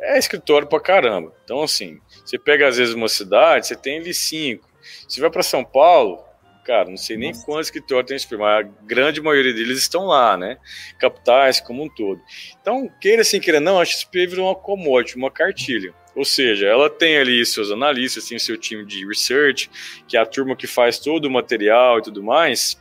[0.00, 1.32] é escritório pra caramba.
[1.44, 4.68] Então, assim, você pega às vezes uma cidade, você tem ali cinco.
[5.08, 6.22] Se vai para São Paulo,
[6.64, 7.44] cara, não sei nem Nossa.
[7.44, 10.58] quantos escritórios tem esse mas a grande maioria deles estão lá, né?
[10.98, 12.20] Capitais como um todo.
[12.60, 15.94] Então, queira assim, queira não, a XP virou uma commodity, uma cartilha.
[16.16, 19.70] Ou seja, ela tem ali seus analistas, tem seu time de research,
[20.08, 22.80] que é a turma que faz todo o material e tudo mais,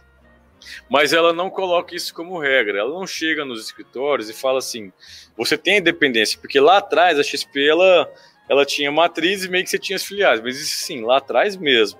[0.89, 2.79] mas ela não coloca isso como regra.
[2.79, 4.89] Ela não chega nos escritórios e fala assim:
[5.37, 8.09] você tem independência, porque lá atrás a XP ela,
[8.49, 11.57] ela tinha matriz e meio que você tinha as filiais, mas isso sim, lá atrás
[11.57, 11.99] mesmo.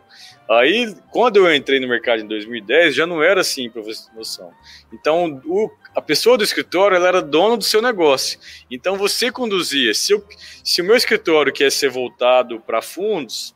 [0.50, 4.16] Aí, quando eu entrei no mercado em 2010, já não era assim, para você ter
[4.16, 4.52] noção.
[4.94, 8.38] Então, o, a pessoa do escritório ela era dona do seu negócio.
[8.70, 9.94] Então, você conduzia.
[9.94, 10.28] Se, eu,
[10.64, 13.56] se o meu escritório quer ser voltado para fundos,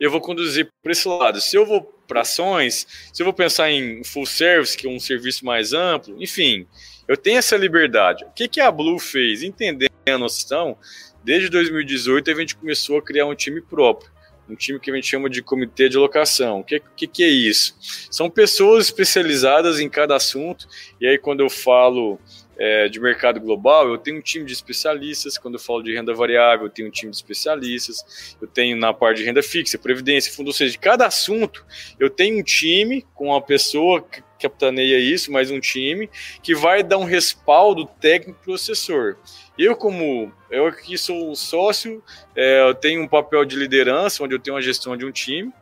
[0.00, 1.40] eu vou conduzir para esse lado.
[1.40, 4.98] Se eu vou para ações, se eu vou pensar em full service, que é um
[4.98, 6.66] serviço mais amplo, enfim,
[7.06, 8.24] eu tenho essa liberdade.
[8.24, 9.42] O que, que a Blue fez?
[9.42, 10.76] Entendendo a noção,
[11.24, 14.15] desde 2018 a gente começou a criar um time próprio
[14.48, 16.60] um time que a gente chama de comitê de locação.
[16.60, 17.76] O que, que, que, é isso?
[18.10, 20.68] São pessoas especializadas em cada assunto,
[21.00, 22.18] e aí quando eu falo
[22.58, 26.14] é, de mercado global, eu tenho um time de especialistas, quando eu falo de renda
[26.14, 30.32] variável, eu tenho um time de especialistas, eu tenho na parte de renda fixa, previdência,
[30.32, 31.64] fundo, ou seja, de cada assunto,
[31.98, 34.02] eu tenho um time com uma pessoa
[34.38, 36.08] capitaneia isso, mais um time,
[36.42, 39.16] que vai dar um respaldo técnico para o assessor.
[39.58, 42.02] Eu, como eu aqui sou sócio,
[42.34, 45.52] é, eu tenho um papel de liderança, onde eu tenho a gestão de um time,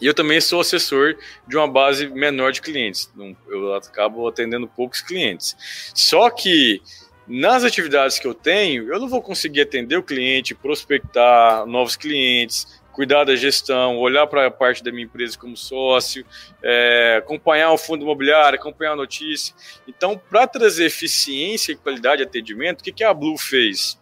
[0.00, 3.08] e eu também sou assessor de uma base menor de clientes.
[3.48, 5.56] Eu acabo atendendo poucos clientes.
[5.94, 6.82] Só que
[7.26, 12.81] nas atividades que eu tenho, eu não vou conseguir atender o cliente, prospectar novos clientes,
[12.92, 16.24] cuidar da gestão, olhar para a parte da minha empresa como sócio,
[16.62, 19.54] é, acompanhar o fundo imobiliário, acompanhar a notícia.
[19.88, 24.00] Então, para trazer eficiência e qualidade de atendimento, o que, que a Blue fez?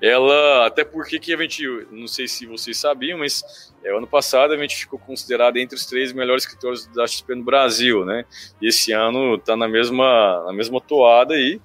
[0.00, 4.52] Ela, até porque que a gente, não sei se vocês sabiam, mas é, ano passado
[4.52, 8.24] a gente ficou considerado entre os três melhores escritórios da XP no Brasil, né?
[8.60, 11.60] E esse ano está na mesma, na mesma toada aí.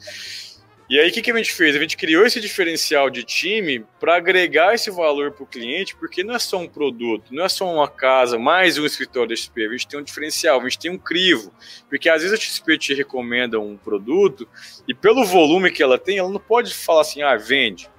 [0.99, 1.75] Aí, o que, que a gente fez?
[1.75, 6.23] A gente criou esse diferencial de time para agregar esse valor para o cliente, porque
[6.23, 9.65] não é só um produto, não é só uma casa, mais um escritório da XP.
[9.65, 11.51] A gente tem um diferencial, a gente tem um crivo.
[11.89, 14.47] Porque às vezes a XP te recomenda um produto
[14.87, 17.89] e, pelo volume que ela tem, ela não pode falar assim, ah, vende.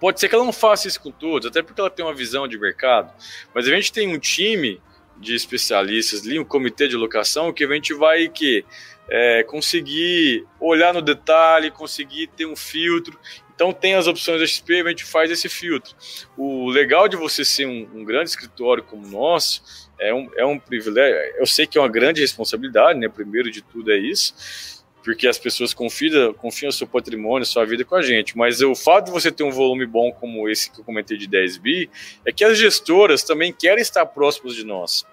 [0.00, 2.48] Pode ser que ela não faça isso com todos, até porque ela tem uma visão
[2.48, 3.12] de mercado.
[3.54, 4.80] Mas a gente tem um time
[5.16, 8.64] de especialistas ali, um comitê de locação, que a gente vai que
[9.10, 13.18] é, conseguir olhar no detalhe, conseguir ter um filtro.
[13.52, 15.94] Então tem as opções da XP, a gente faz esse filtro.
[16.36, 20.46] O legal de você ser um, um grande escritório como o nosso é um, é
[20.46, 21.16] um privilégio.
[21.36, 23.08] Eu sei que é uma grande responsabilidade, né?
[23.08, 27.96] Primeiro de tudo é isso, porque as pessoas confiam, confiam seu patrimônio, sua vida com
[27.96, 28.38] a gente.
[28.38, 31.26] Mas o fato de você ter um volume bom como esse que eu comentei de
[31.26, 31.90] 10 bi
[32.24, 35.04] é que as gestoras também querem estar próximas de nós.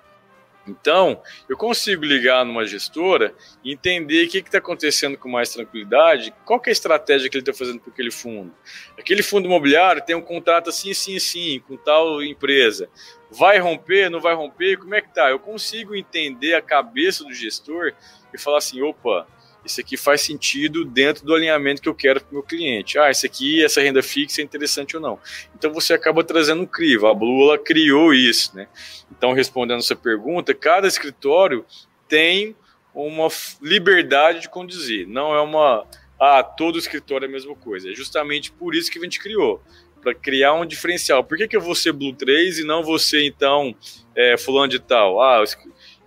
[0.67, 6.33] Então, eu consigo ligar numa gestora e entender o que está acontecendo com mais tranquilidade,
[6.45, 8.53] qual é a estratégia que ele está fazendo para aquele fundo.
[8.97, 12.89] Aquele fundo imobiliário tem um contrato assim, assim, assim, com tal empresa.
[13.29, 14.77] Vai romper, não vai romper?
[14.77, 15.29] Como é que tá?
[15.29, 17.93] Eu consigo entender a cabeça do gestor
[18.33, 19.27] e falar assim, opa,
[19.67, 22.97] isso aqui faz sentido dentro do alinhamento que eu quero para o meu cliente.
[22.97, 25.19] Ah, isso aqui, essa renda fixa é interessante ou não.
[25.55, 27.07] Então você acaba trazendo um crivo.
[27.07, 28.67] A Blue criou isso, né?
[29.11, 31.65] Então, respondendo essa pergunta, cada escritório
[32.07, 32.55] tem
[32.93, 33.27] uma
[33.61, 35.07] liberdade de conduzir.
[35.07, 35.85] Não é uma.
[36.19, 37.91] Ah, todo escritório é a mesma coisa.
[37.91, 39.61] É justamente por isso que a gente criou
[40.01, 41.23] para criar um diferencial.
[41.23, 43.75] Por que, que eu vou ser Blue 3 e não você, então,
[44.15, 45.21] é, fulano de tal?
[45.21, 45.43] Ah,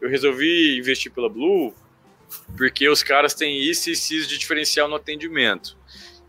[0.01, 1.75] eu resolvi investir pela Blue
[2.57, 5.77] porque os caras têm isso e isso de diferencial no atendimento.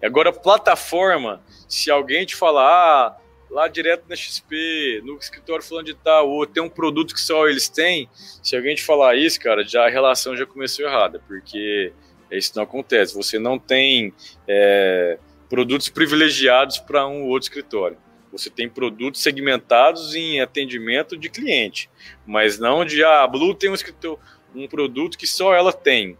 [0.01, 3.17] Agora, plataforma, se alguém te falar, ah,
[3.49, 7.47] lá direto na XP, no escritório falando de tal, ou tem um produto que só
[7.47, 8.09] eles têm,
[8.41, 11.93] se alguém te falar isso, cara, já a relação já começou errada, porque
[12.31, 13.13] isso não acontece.
[13.13, 14.13] Você não tem
[14.47, 17.97] é, produtos privilegiados para um ou outro escritório.
[18.31, 21.89] Você tem produtos segmentados em atendimento de cliente,
[22.25, 24.17] mas não de ah, a Blue tem um escritório
[24.55, 26.17] um produto que só ela tem.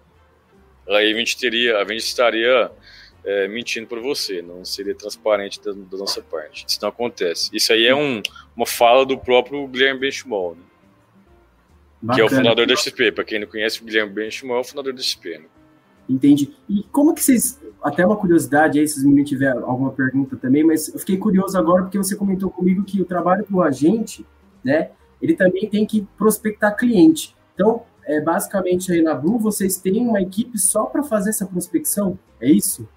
[0.89, 2.72] Aí a gente teria, a gente estaria
[3.24, 6.65] é, mentindo para você, não seria transparente da, da, nossa parte.
[6.67, 7.50] Isso não acontece.
[7.54, 8.22] Isso aí é um,
[8.56, 12.15] uma fala do próprio Guilherme Benchimol, né?
[12.15, 13.12] que é o fundador da XP.
[13.12, 15.38] Para quem não conhece, o Guilherme Benchimol é o fundador da XP.
[15.38, 15.46] Né?
[16.10, 16.54] Entendi.
[16.67, 20.63] E como que vocês, até uma curiosidade aí, se vocês me tiver alguma pergunta também,
[20.63, 24.26] mas eu fiquei curioso agora porque você comentou comigo que o trabalho com o agente,
[24.63, 24.91] né,
[25.22, 27.36] ele também tem que prospectar cliente.
[27.54, 32.19] Então, é, basicamente aí na Blue vocês têm uma equipe só para fazer essa prospecção?
[32.41, 32.88] É isso?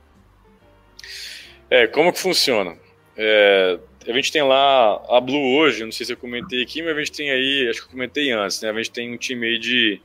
[1.70, 2.76] É, como que funciona?
[3.16, 6.96] É, a gente tem lá a Blue hoje, não sei se eu comentei aqui, mas
[6.96, 8.70] a gente tem aí, acho que eu comentei antes, né?
[8.70, 10.00] A gente tem um time aí de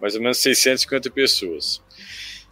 [0.00, 1.82] mais ou menos 650 pessoas.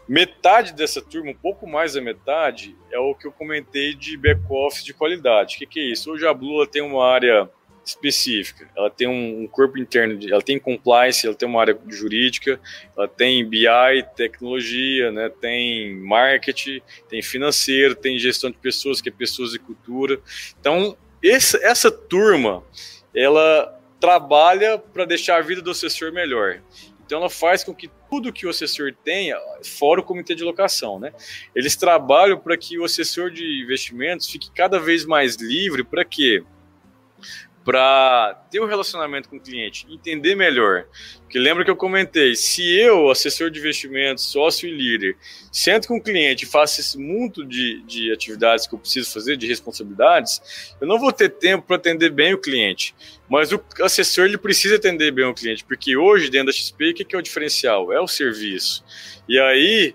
[0.07, 4.85] Metade dessa turma, um pouco mais da metade, é o que eu comentei de back-office
[4.85, 5.57] de qualidade.
[5.57, 6.11] O que, que, é isso?
[6.11, 7.49] Hoje a Blue tem uma área
[7.85, 8.69] específica.
[8.77, 12.61] Ela tem um, corpo interno, de, ela tem compliance, ela tem uma área jurídica,
[12.97, 13.67] ela tem BI,
[14.17, 20.21] tecnologia, né, tem marketing, tem financeiro, tem gestão de pessoas, que é pessoas e cultura.
[20.61, 22.65] Então, essa, essa turma,
[23.15, 26.61] ela trabalha para deixar a vida do assessor melhor.
[27.05, 30.99] Então ela faz com que tudo que o assessor tenha, fora o comitê de locação,
[30.99, 31.13] né?
[31.55, 36.43] Eles trabalham para que o assessor de investimentos fique cada vez mais livre para quê?
[37.65, 40.85] Para ter um relacionamento com o cliente, entender melhor.
[41.23, 45.17] Porque lembra que eu comentei, se eu, assessor de investimentos, sócio e líder,
[45.51, 49.37] sento com o cliente e faço esse mundo de, de atividades que eu preciso fazer,
[49.37, 52.95] de responsabilidades, eu não vou ter tempo para atender bem o cliente.
[53.29, 56.95] Mas o assessor ele precisa atender bem o cliente, porque hoje, dentro da XP, o
[56.95, 57.93] que é o diferencial?
[57.93, 58.85] É o serviço.
[59.29, 59.95] E aí,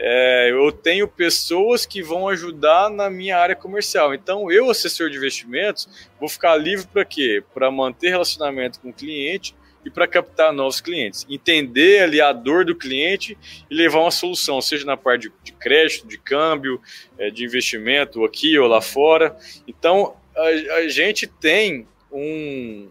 [0.00, 4.14] é, eu tenho pessoas que vão ajudar na minha área comercial.
[4.14, 5.88] Então, eu, assessor de investimentos,
[6.20, 7.42] vou ficar livre para quê?
[7.52, 11.26] Para manter relacionamento com o cliente e para captar novos clientes.
[11.28, 13.36] Entender ali a dor do cliente
[13.68, 16.80] e levar uma solução, seja na parte de, de crédito, de câmbio,
[17.18, 19.36] é, de investimento aqui ou lá fora.
[19.66, 22.88] Então, a, a gente tem um,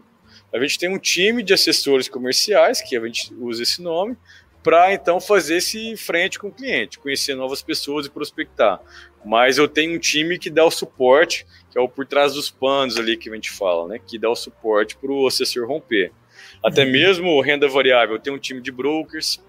[0.52, 4.16] a gente tem um time de assessores comerciais, que a gente usa esse nome,
[4.68, 8.78] para então fazer esse frente com o cliente, conhecer novas pessoas e prospectar.
[9.24, 12.50] Mas eu tenho um time que dá o suporte, que é o por trás dos
[12.50, 13.98] panos ali que a gente fala, né?
[13.98, 16.12] Que dá o suporte para o assessor romper.
[16.62, 16.92] Até uhum.
[16.92, 19.42] mesmo renda variável, eu tenho um time de brokers.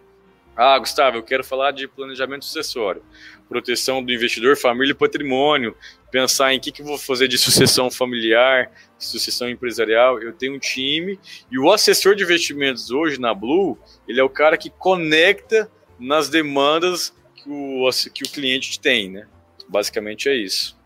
[0.61, 3.01] Ah, Gustavo, eu quero falar de planejamento sucessório,
[3.47, 5.73] proteção do investidor, família e patrimônio,
[6.11, 10.21] pensar em que, que eu vou fazer de sucessão familiar, sucessão empresarial.
[10.21, 11.17] Eu tenho um time
[11.49, 16.27] e o assessor de investimentos hoje na Blue, ele é o cara que conecta nas
[16.27, 19.27] demandas que o, que o cliente tem, né?
[19.69, 20.77] Basicamente é isso.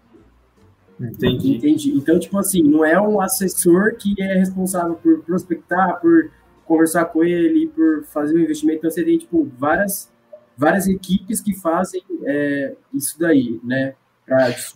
[1.01, 1.55] Entendi.
[1.55, 1.89] Entendi.
[1.95, 6.29] Então, tipo assim, não é um assessor que é responsável por prospectar, por
[6.65, 8.79] conversar com ele, por fazer um investimento.
[8.79, 10.11] Então, você tem, tipo, várias,
[10.57, 13.95] várias equipes que fazem é, isso daí, né?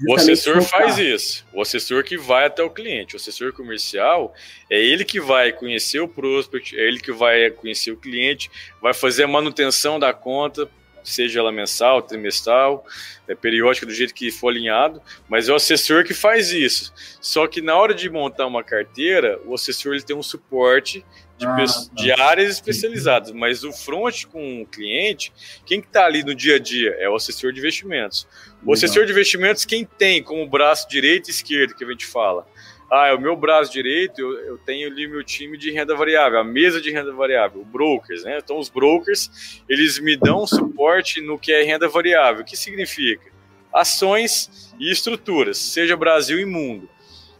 [0.07, 0.81] O assessor focar.
[0.81, 1.45] faz isso.
[1.53, 3.15] O assessor que vai até o cliente.
[3.15, 4.33] O assessor comercial
[4.69, 8.93] é ele que vai conhecer o prospect, é ele que vai conhecer o cliente, vai
[8.93, 10.69] fazer a manutenção da conta,
[11.01, 12.85] seja ela mensal, trimestral,
[13.27, 16.93] é, periódica, do jeito que for alinhado, mas é o assessor que faz isso.
[17.21, 21.05] Só que na hora de montar uma carteira, o assessor ele tem um suporte
[21.37, 22.23] de, ah, de tá.
[22.23, 25.31] áreas especializadas, mas o front com o cliente,
[25.65, 28.27] quem que está ali no dia a dia é o assessor de investimentos.
[28.65, 32.47] O assessor de investimentos, quem tem como braço direito e esquerdo, que a gente fala?
[32.91, 36.39] Ah, é o meu braço direito, eu, eu tenho ali meu time de renda variável,
[36.39, 38.39] a mesa de renda variável, brokers, né?
[38.41, 42.41] Então, os brokers, eles me dão suporte no que é renda variável.
[42.41, 43.29] O que significa?
[43.73, 46.89] Ações e estruturas, seja Brasil e mundo.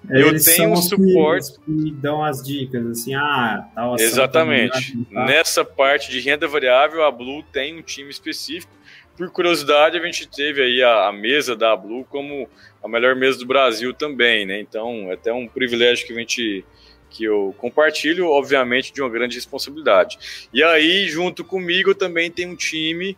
[0.10, 1.54] Eu Eles tenho um suporte.
[1.60, 4.98] Que me dão as dicas, assim, ah, tal tá Exatamente.
[5.06, 8.72] Tá Nessa parte de renda variável, a Blue tem um time específico.
[9.18, 12.48] Por curiosidade, a gente teve aí a, a mesa da Blue como
[12.84, 14.60] a melhor mesa do Brasil também, né?
[14.60, 16.64] Então, é até um privilégio que a gente
[17.10, 20.50] que eu compartilho, obviamente, de uma grande responsabilidade.
[20.54, 23.18] E aí, junto comigo, também tem um time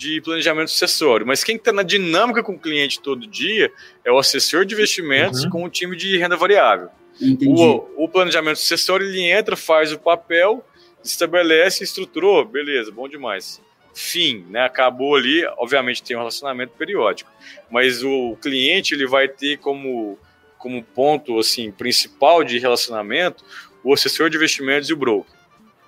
[0.00, 1.26] de planejamento sucessório.
[1.26, 3.70] Mas quem está na dinâmica com o cliente todo dia
[4.02, 5.50] é o assessor de investimentos uhum.
[5.50, 6.88] com o time de renda variável.
[7.46, 10.64] O, o, planejamento sucessório ele entra, faz o papel,
[11.04, 13.60] estabelece, estruturou, beleza, bom demais.
[13.92, 14.64] Fim, né?
[14.64, 17.30] Acabou ali, obviamente tem um relacionamento periódico,
[17.70, 20.18] mas o cliente ele vai ter como
[20.56, 23.44] como ponto assim principal de relacionamento
[23.82, 25.32] o assessor de investimentos e o broker.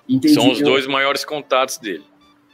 [0.07, 0.33] Entendi.
[0.33, 2.03] São os dois maiores contatos dele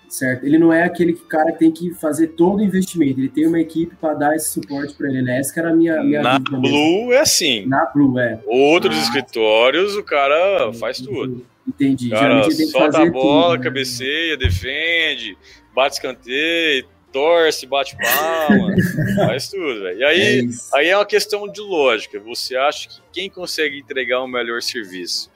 [0.09, 0.43] certo?
[0.43, 3.59] Ele não é aquele cara que tem que fazer todo o investimento, ele tem uma
[3.59, 5.39] equipe para dar esse suporte para ele, né?
[5.39, 7.13] Essa que era a minha, minha Na Blue mesmo.
[7.13, 7.65] é assim.
[7.65, 8.39] Na Blue, é.
[8.45, 11.45] Outros ah, escritórios, o cara faz tudo.
[11.67, 12.07] Entendi.
[12.07, 13.63] O cara solta a bola, tudo, né?
[13.63, 15.37] cabeceia, defende,
[15.73, 18.75] bate escanteio, torce, bate palma,
[19.15, 19.99] faz tudo, velho.
[19.99, 22.19] E aí é, aí é uma questão de lógica.
[22.19, 25.29] Você acha que quem consegue entregar um melhor serviço?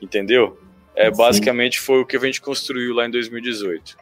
[0.00, 0.58] Entendeu?
[0.94, 3.96] É, basicamente foi o que a gente construiu lá em 2018.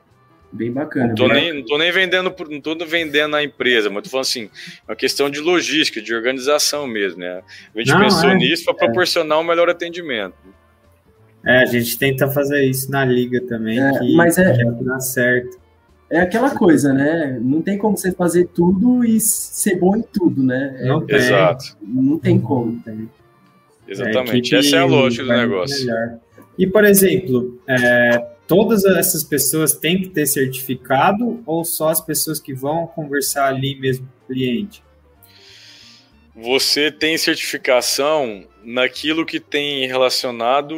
[0.51, 1.09] Bem bacana.
[1.09, 4.25] Não tô, nem, não tô nem vendendo, não tô vendendo a empresa, mas tô falando
[4.25, 4.45] assim,
[4.87, 7.43] é uma questão de logística, de organização mesmo, né?
[7.75, 8.79] A gente não, pensou é, nisso para é.
[8.79, 10.35] proporcionar um melhor atendimento.
[11.45, 14.99] É, a gente tenta fazer isso na liga também, é, que, mas é, que dá
[15.01, 15.59] certo.
[16.11, 17.39] É aquela coisa, né?
[17.41, 20.81] Não tem como você fazer tudo e ser bom em tudo, né?
[20.85, 21.17] Não tem.
[21.17, 21.77] Exato.
[21.83, 22.81] Não tem como.
[22.81, 23.09] Tem.
[23.87, 24.57] Exatamente.
[24.57, 25.87] Essa é a lógica do negócio.
[25.87, 26.19] Melhor.
[26.59, 32.41] E, por exemplo, é, todas essas pessoas têm que ter certificado ou só as pessoas
[32.41, 34.83] que vão conversar ali mesmo com o cliente?
[36.35, 40.75] Você tem certificação naquilo que tem relacionado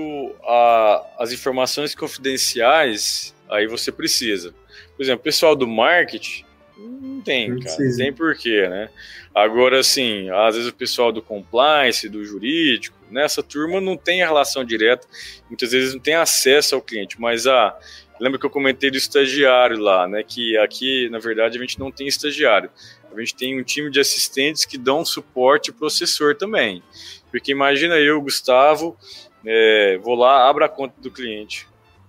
[1.19, 4.53] às informações confidenciais, aí você precisa.
[4.97, 6.45] Por exemplo, pessoal do marketing,
[6.81, 7.77] não tem, cara.
[7.79, 8.91] Não tem porquê, né?
[9.35, 14.27] Agora, assim, às vezes o pessoal do compliance, do jurídico, nessa turma não tem a
[14.27, 15.07] relação direta,
[15.49, 17.69] muitas vezes não tem acesso ao cliente, mas a.
[17.69, 17.79] Ah,
[18.21, 20.23] lembra que eu comentei do estagiário lá, né?
[20.23, 22.71] Que aqui, na verdade, a gente não tem estagiário.
[23.15, 26.83] A gente tem um time de assistentes que dão suporte para o assessor também.
[27.31, 28.97] Porque imagina eu, Gustavo,
[29.45, 31.67] é, vou lá, abro a conta do cliente.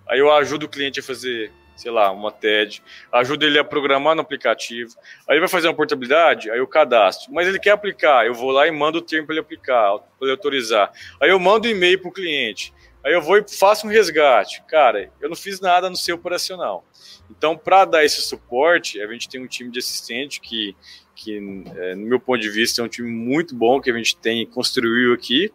[0.08, 4.16] Aí eu ajudo o cliente a fazer, sei lá, uma TED, ajudo ele a programar
[4.16, 4.96] no aplicativo.
[5.28, 7.34] Aí vai fazer uma portabilidade, aí eu cadastro.
[7.34, 10.08] Mas ele quer aplicar, eu vou lá e mando o termo para ele aplicar, para
[10.22, 10.92] ele autorizar.
[11.20, 12.74] Aí eu mando um e-mail para o cliente.
[13.04, 14.64] Aí eu vou e faço um resgate.
[14.68, 16.86] Cara, eu não fiz nada no seu operacional.
[17.30, 20.76] Então, para dar esse suporte, a gente tem um time de assistente que,
[21.16, 21.38] que
[21.76, 24.46] é, no meu ponto de vista, é um time muito bom que a gente tem
[24.46, 25.52] construiu aqui.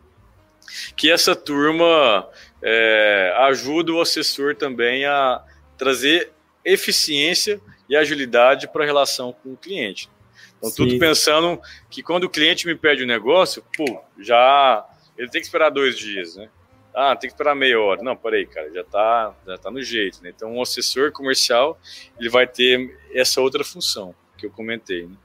[0.96, 2.28] Que essa turma
[2.60, 5.44] é, ajuda o assessor também a
[5.76, 6.32] trazer
[6.64, 10.10] eficiência e agilidade para a relação com o cliente.
[10.58, 10.76] Então, Sim.
[10.76, 11.60] tudo pensando
[11.90, 14.84] que quando o cliente me pede o um negócio, pô, já
[15.16, 16.48] ele tem que esperar dois dias, né?
[16.94, 18.02] Ah, tem que esperar meia hora.
[18.02, 20.32] Não, peraí, cara, já tá, já tá no jeito, né?
[20.34, 21.78] Então, um assessor comercial,
[22.18, 25.16] ele vai ter essa outra função que eu comentei, né?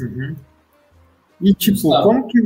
[0.00, 0.36] Uhum.
[1.42, 2.38] E, tipo, como que...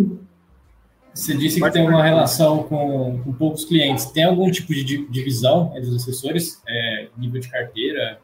[1.14, 4.06] Você disse que tem uma relação com, com poucos clientes.
[4.06, 6.60] Tem algum tipo de divisão entre os assessores?
[6.66, 8.18] É, nível de carteira?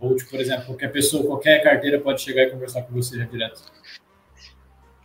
[0.00, 3.24] Ou, tipo, por exemplo, qualquer pessoa, qualquer carteira pode chegar e conversar com você já
[3.24, 3.62] direto?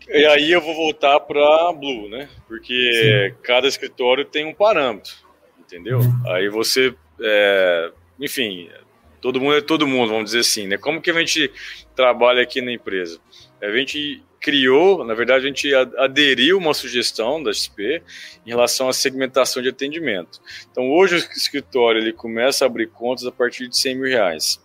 [0.08, 2.30] E aí eu vou voltar para Blue, né?
[2.48, 3.36] Porque Sim.
[3.44, 5.12] cada escritório tem um parâmetro,
[5.60, 6.00] entendeu?
[6.00, 6.32] Uhum.
[6.32, 8.70] Aí você, é, enfim,
[9.22, 10.78] todo mundo é todo mundo, vamos dizer assim, né?
[10.78, 11.52] Como que a gente
[11.96, 13.20] trabalha aqui na empresa?
[13.62, 18.02] A gente criou, na verdade, a gente aderiu uma sugestão da XP
[18.46, 20.40] em relação à segmentação de atendimento.
[20.72, 24.60] Então, hoje o escritório ele começa a abrir contas a partir de 100 mil reais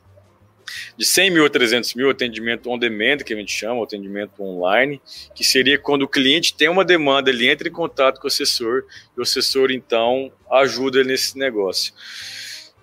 [0.97, 5.01] de 100 mil a 300 mil, atendimento on demand, que a gente chama, atendimento online,
[5.35, 8.85] que seria quando o cliente tem uma demanda, ele entra em contato com o assessor
[9.17, 11.93] e o assessor, então, ajuda nesse negócio.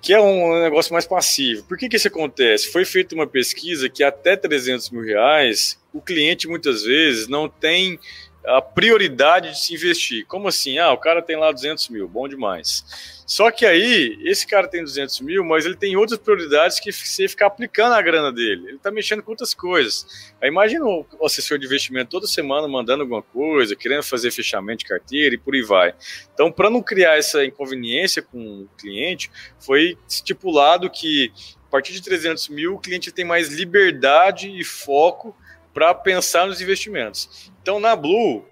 [0.01, 1.63] Que é um negócio mais passivo.
[1.63, 2.71] Por que, que isso acontece?
[2.71, 7.99] Foi feita uma pesquisa que até 300 mil reais, o cliente muitas vezes não tem
[8.45, 10.25] a prioridade de se investir.
[10.25, 10.77] Como assim?
[10.77, 13.21] Ah, o cara tem lá 200 mil, bom demais.
[13.25, 17.27] Só que aí, esse cara tem 200 mil, mas ele tem outras prioridades que você
[17.27, 18.67] ficar aplicando a grana dele.
[18.67, 20.33] Ele está mexendo com outras coisas.
[20.41, 24.85] Aí imagina o assessor de investimento toda semana mandando alguma coisa, querendo fazer fechamento de
[24.85, 25.93] carteira e por aí vai.
[26.33, 31.31] Então, para não criar essa inconveniência com o cliente, foi estipulado que
[31.67, 35.33] a partir de 300 mil, o cliente tem mais liberdade e foco
[35.73, 37.51] para pensar nos investimentos.
[37.61, 38.45] Então, na Blue,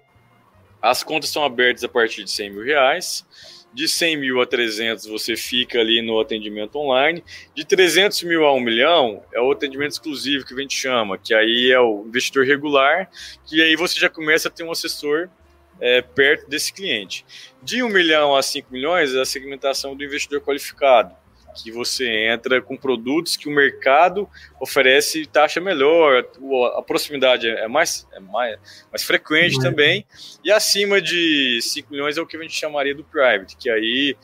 [0.80, 3.26] as contas são abertas a partir de 100 mil reais.
[3.72, 7.22] De 100 mil a 300 você fica ali no atendimento online.
[7.54, 11.32] De 300 mil a 1 milhão é o atendimento exclusivo que a gente chama, que
[11.32, 13.08] aí é o investidor regular,
[13.46, 15.28] que aí você já começa a ter um assessor
[15.80, 17.24] é, perto desse cliente.
[17.62, 21.14] De 1 milhão a 5 milhões é a segmentação do investidor qualificado
[21.62, 24.28] que você entra com produtos que o mercado
[24.60, 26.24] oferece taxa melhor,
[26.76, 28.58] a proximidade é mais, é mais,
[28.90, 29.62] mais frequente uhum.
[29.62, 30.06] também,
[30.44, 34.16] e acima de 5 milhões é o que a gente chamaria do private, que aí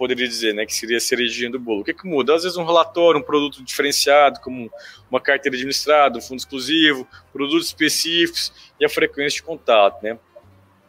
[0.00, 1.82] poderia dizer, né, que seria a cerejinha do bolo.
[1.82, 2.34] O que, que muda?
[2.34, 4.72] Às vezes um relatório, um produto diferenciado, como
[5.10, 8.50] uma carteira administrada, um fundo exclusivo, produtos específicos
[8.80, 10.18] e a frequência de contato, né?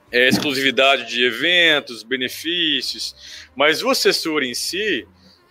[0.10, 5.06] É, exclusividade de eventos, benefícios, mas o assessor em si,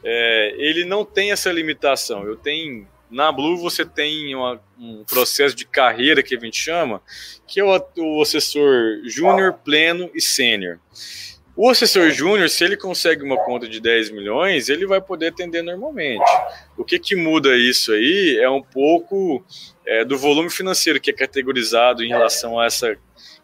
[0.05, 2.25] é, ele não tem essa limitação.
[2.25, 7.03] Eu tenho na Blue você tem uma, um processo de carreira que a gente chama,
[7.47, 10.79] que é o, o assessor júnior, pleno e sênior.
[11.57, 15.63] O assessor júnior, se ele consegue uma conta de 10 milhões, ele vai poder atender
[15.63, 16.25] normalmente.
[16.79, 19.45] O que, que muda isso aí é um pouco
[19.85, 22.97] é, do volume financeiro que é categorizado em relação a essa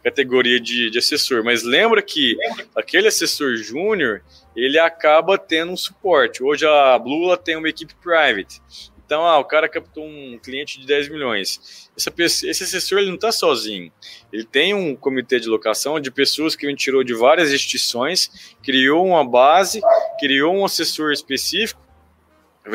[0.07, 1.43] categoria de, de assessor.
[1.43, 2.37] Mas lembra que
[2.77, 4.23] aquele assessor júnior,
[4.55, 6.45] ele acaba tendo um suporte.
[6.45, 8.63] Hoje a Blue tem uma equipe private.
[9.05, 11.91] Então, ah, o cara captou um cliente de 10 milhões.
[11.97, 13.93] Essa, esse assessor ele não está sozinho.
[14.33, 19.07] Ele tem um comitê de locação de pessoas que ele tirou de várias instituições, criou
[19.07, 19.81] uma base,
[20.21, 21.86] criou um assessor específico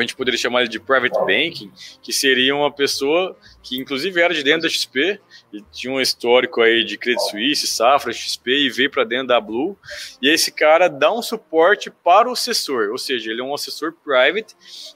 [0.00, 1.70] gente poderia chamar ele de private banking,
[2.02, 5.20] que seria uma pessoa que inclusive era de dentro da XP,
[5.52, 9.40] e tinha um histórico aí de Credit Suisse, Safra, XP e veio para dentro da
[9.40, 9.76] Blue.
[10.20, 13.92] E esse cara dá um suporte para o assessor, ou seja, ele é um assessor
[13.92, 14.54] private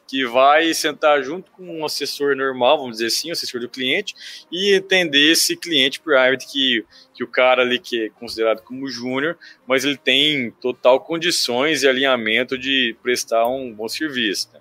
[0.08, 4.14] que vai sentar junto com um assessor normal, vamos dizer assim, o assessor do cliente,
[4.50, 6.84] e entender esse cliente private que,
[7.14, 9.36] que o cara ali que é considerado como júnior,
[9.66, 14.50] mas ele tem total condições e alinhamento de prestar um bom serviço.
[14.52, 14.60] Né?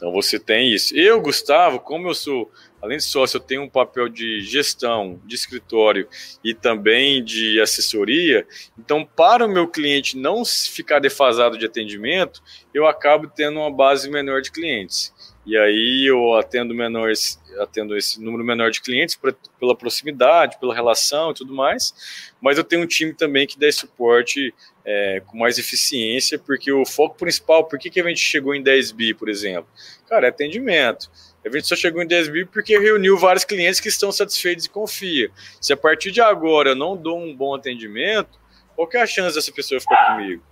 [0.00, 0.96] Então você tem isso.
[0.96, 5.34] Eu, Gustavo, como eu sou, além de sócio, eu tenho um papel de gestão, de
[5.34, 6.08] escritório
[6.42, 8.46] e também de assessoria.
[8.78, 12.42] Então, para o meu cliente não ficar defasado de atendimento,
[12.72, 15.12] eu acabo tendo uma base menor de clientes.
[15.50, 20.72] E aí eu atendo menores, atendo esse número menor de clientes pra, pela proximidade, pela
[20.72, 21.92] relação e tudo mais,
[22.40, 26.86] mas eu tenho um time também que dá suporte é, com mais eficiência, porque o
[26.86, 29.66] foco principal, por que, que a gente chegou em 10 bi, por exemplo?
[30.08, 31.10] Cara, é atendimento.
[31.44, 34.70] A gente só chegou em 10 bi porque reuniu vários clientes que estão satisfeitos e
[34.70, 35.32] confia.
[35.60, 38.38] Se a partir de agora eu não dou um bom atendimento,
[38.76, 40.44] qual que é a chance dessa pessoa ficar comigo?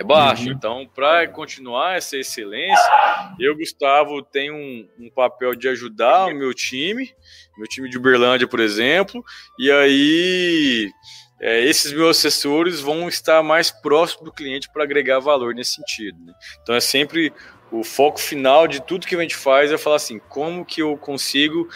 [0.00, 0.46] É baixo.
[0.46, 0.52] Uhum.
[0.52, 2.90] Então, para continuar essa excelência,
[3.38, 7.14] eu, Gustavo, tenho um, um, papel de ajudar o meu time,
[7.58, 9.22] meu time de Uberlândia, por exemplo,
[9.58, 10.90] e aí
[11.38, 16.18] é, esses meus assessores vão estar mais próximos do cliente para agregar valor nesse sentido.
[16.24, 16.32] Né?
[16.62, 17.30] Então, é sempre
[17.70, 20.96] o foco final de tudo que a gente faz é falar assim, como que eu
[20.96, 21.68] consigo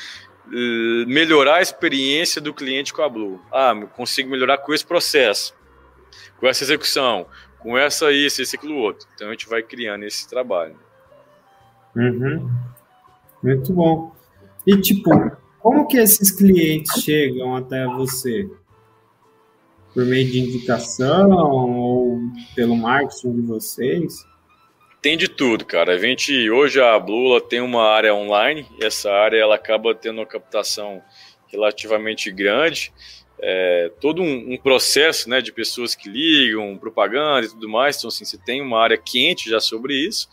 [0.46, 3.38] uh, melhorar a experiência do cliente com a Blue?
[3.52, 5.54] Ah, consigo melhorar com esse processo,
[6.38, 7.26] com essa execução,
[7.64, 9.08] com essa isso, esse aquilo outro.
[9.14, 10.78] Então a gente vai criando esse trabalho.
[11.96, 12.46] Uhum.
[13.42, 14.14] Muito bom.
[14.66, 15.10] E tipo,
[15.60, 18.46] como que esses clientes chegam até você?
[19.94, 22.20] Por meio de indicação ou
[22.54, 24.26] pelo marketing de vocês?
[25.00, 25.94] Tem de tudo, cara.
[25.94, 30.18] A gente hoje a Blula tem uma área online e essa área ela acaba tendo
[30.18, 31.02] uma captação
[31.46, 32.92] relativamente grande.
[33.40, 37.96] É, todo um, um, processo né, de pessoas que ligam, propaganda e tudo mais.
[37.96, 40.28] Então, assim, você tem uma área quente já sobre isso.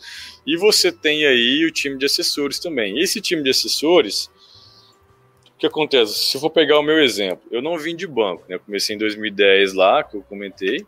[0.45, 2.99] E você tem aí o time de assessores também.
[2.99, 4.29] Esse time de assessores,
[5.47, 6.13] o que acontece?
[6.13, 8.55] Se eu for pegar o meu exemplo, eu não vim de banco, né?
[8.55, 10.85] Eu comecei em 2010 lá, que eu comentei.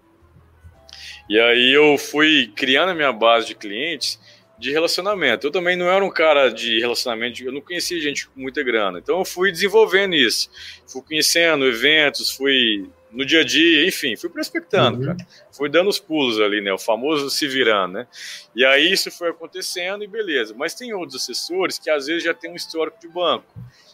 [1.29, 4.19] E aí eu fui criando a minha base de clientes
[4.63, 5.45] de relacionamento.
[5.45, 8.97] Eu também não era um cara de relacionamento, eu não conhecia gente com muita grana.
[8.97, 10.49] Então eu fui desenvolvendo isso.
[10.87, 15.05] Fui conhecendo eventos, fui no dia a dia, enfim, fui prospectando, uhum.
[15.07, 15.17] cara.
[15.51, 16.71] Fui dando os pulos ali, né?
[16.71, 18.07] O famoso se virando, né?
[18.55, 20.55] E aí isso foi acontecendo e beleza.
[20.57, 23.45] Mas tem outros assessores que às vezes já tem um histórico de banco.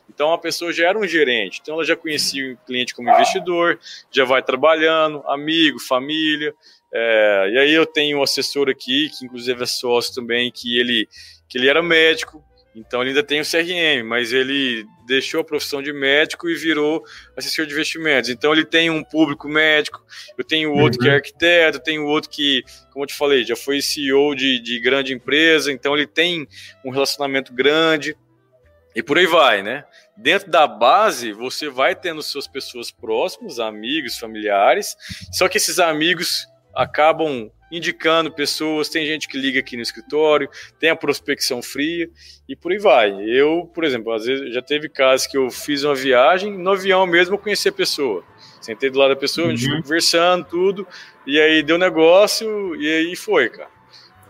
[0.08, 3.80] Então a pessoa já era um gerente, então ela já conhecia o cliente como investidor,
[4.12, 6.54] já vai trabalhando, amigo, família.
[6.94, 11.08] É, e aí eu tenho um assessor aqui, que inclusive é sócio também, que ele,
[11.48, 12.44] que ele era médico,
[12.76, 17.04] então ele ainda tem o CRM, mas ele deixou a profissão de médico e virou
[17.36, 18.30] assessor de investimentos.
[18.30, 20.04] Então ele tem um público médico,
[20.38, 21.04] eu tenho outro uhum.
[21.04, 21.16] que é uhum.
[21.16, 25.72] arquiteto, tenho outro que, como eu te falei, já foi CEO de, de grande empresa,
[25.72, 26.48] então ele tem
[26.86, 28.16] um relacionamento grande
[28.96, 29.84] e por aí vai, né?
[30.16, 34.96] Dentro da base, você vai tendo suas pessoas próximas, amigos, familiares,
[35.32, 40.50] só que esses amigos acabam indicando pessoas, tem gente que liga aqui no escritório,
[40.80, 42.10] tem a prospecção fria
[42.48, 43.12] e por aí vai.
[43.30, 47.06] Eu, por exemplo, às vezes já teve casos que eu fiz uma viagem, no avião
[47.06, 48.24] mesmo eu conheci a pessoa.
[48.60, 49.54] Sentei do lado da pessoa, uhum.
[49.54, 50.88] a gente ficou conversando, tudo,
[51.26, 53.70] e aí deu negócio, e aí foi, cara.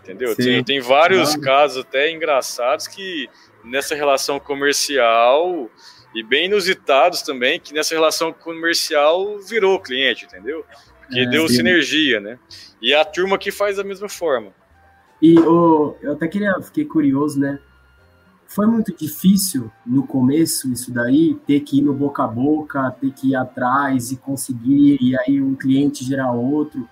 [0.02, 0.34] Entendeu?
[0.34, 3.28] Tem, tem, vários casos até engraçados que
[3.62, 5.70] nessa relação comercial
[6.14, 10.64] e bem inusitados também, que nessa relação comercial virou cliente, entendeu?
[11.10, 11.56] Porque é, deu sim.
[11.56, 12.38] sinergia, né?
[12.80, 14.52] E a turma que faz da mesma forma.
[15.20, 17.58] E oh, eu até queria, fiquei curioso, né?
[18.46, 23.12] Foi muito difícil no começo isso daí, ter que ir no boca a boca, ter
[23.12, 26.88] que ir atrás e conseguir, e aí um cliente gerar outro.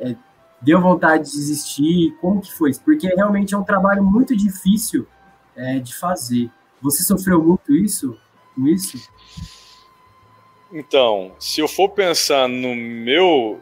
[0.00, 0.16] É,
[0.62, 2.16] deu vontade de desistir?
[2.22, 2.72] Como que foi?
[2.84, 5.06] Porque realmente é um trabalho muito difícil
[5.54, 6.50] é, de fazer.
[6.80, 8.16] Você sofreu muito isso
[8.54, 8.98] com isso?
[10.72, 13.60] Então, se eu for pensar no meu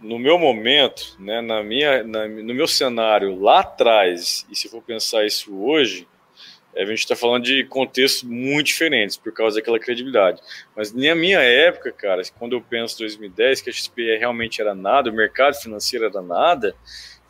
[0.00, 4.82] no meu momento, né, na minha, na, no meu cenário lá atrás, e se for
[4.82, 6.06] pensar isso hoje,
[6.74, 10.40] é, a gente está falando de contextos muito diferentes por causa daquela credibilidade.
[10.76, 15.10] Mas na minha época, cara, quando eu penso 2010, que a XP realmente era nada,
[15.10, 16.76] o mercado financeiro era nada,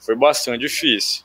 [0.01, 1.25] foi bastante difícil.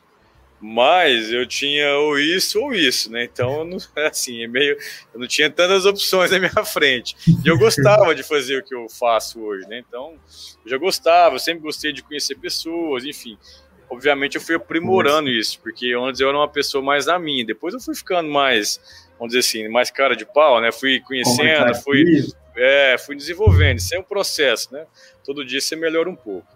[0.61, 3.23] Mas eu tinha ou isso ou isso, né?
[3.23, 4.77] Então, não, assim, é meio,
[5.11, 7.15] eu não tinha tantas opções na minha frente.
[7.43, 9.79] E eu gostava de fazer o que eu faço hoje, né?
[9.79, 10.13] Então,
[10.63, 13.37] eu já gostava, eu sempre gostei de conhecer pessoas, enfim.
[13.89, 17.43] Obviamente, eu fui aprimorando isso, porque antes eu era uma pessoa mais na minha.
[17.43, 18.79] Depois eu fui ficando mais,
[19.17, 20.71] vamos dizer assim, mais cara de pau, né?
[20.71, 22.05] Fui conhecendo, fui,
[22.55, 23.79] é, fui desenvolvendo.
[23.79, 24.85] Isso é um processo, né?
[25.25, 26.47] Todo dia você melhora um pouco.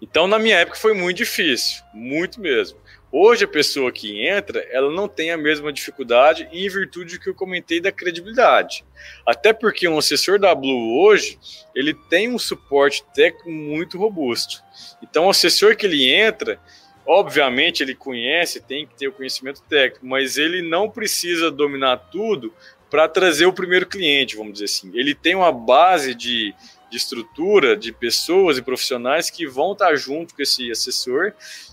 [0.00, 2.78] Então, na minha época, foi muito difícil, muito mesmo.
[3.16, 7.28] Hoje a pessoa que entra, ela não tem a mesma dificuldade em virtude do que
[7.28, 8.84] eu comentei da credibilidade.
[9.24, 11.38] Até porque um assessor da Blue hoje,
[11.76, 14.60] ele tem um suporte técnico muito robusto.
[15.00, 16.58] Então o assessor que ele entra,
[17.06, 22.52] obviamente ele conhece, tem que ter o conhecimento técnico, mas ele não precisa dominar tudo
[22.90, 24.90] para trazer o primeiro cliente, vamos dizer assim.
[24.92, 26.52] Ele tem uma base de,
[26.94, 31.32] de estrutura, de pessoas e profissionais que vão estar junto com esse assessor.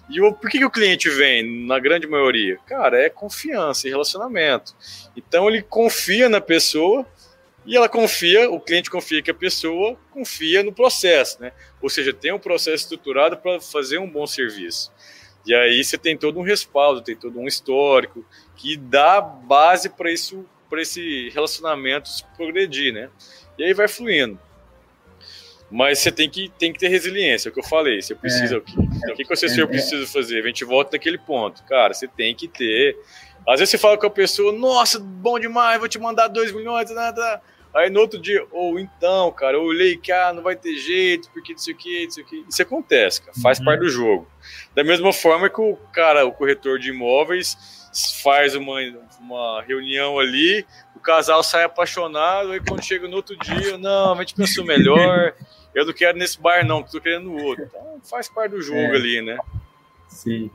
[0.10, 2.58] E o, por que, que o cliente vem, na grande maioria?
[2.66, 4.76] Cara, é confiança e relacionamento.
[5.16, 7.06] Então ele confia na pessoa
[7.68, 11.52] e ela confia, o cliente confia que a pessoa confia no processo, né?
[11.80, 14.92] Ou seja, tem um processo estruturado para fazer um bom serviço.
[15.46, 20.12] E aí você tem todo um respaldo, tem todo um histórico que dá base para
[20.12, 23.12] isso, para esse relacionamento se progredir, né?
[23.60, 24.40] E aí vai fluindo.
[25.72, 28.02] Mas você tem que, tem que ter resiliência, é o que eu falei.
[28.02, 28.56] Você precisa.
[28.56, 30.44] É, o que, é, o que, que o assessor é, é, precisa fazer?
[30.44, 31.64] A gente volta naquele ponto.
[31.64, 32.98] Cara, você tem que ter.
[33.48, 36.92] Às vezes você fala com a pessoa, nossa, bom demais, vou te mandar 2 milhões,
[36.92, 37.42] nada.
[37.74, 40.76] Aí no outro dia, ou oh, então, cara, eu olhei que ah, não vai ter
[40.76, 42.46] jeito, porque isso aqui, isso aqui.
[42.48, 43.66] Isso acontece, cara, faz uhum.
[43.66, 44.28] parte do jogo.
[44.76, 47.58] Da mesma forma que o cara, o corretor de imóveis,
[48.22, 48.78] faz uma,
[49.22, 50.66] uma reunião ali,
[50.96, 55.34] o casal sai apaixonado, aí quando chega no outro dia, não, a gente pensou melhor,
[55.74, 57.66] eu não quero nesse bar não, tô querendo no outro.
[57.66, 58.96] Então faz parte do jogo é.
[58.96, 59.38] ali, né?
[60.08, 60.50] Sim.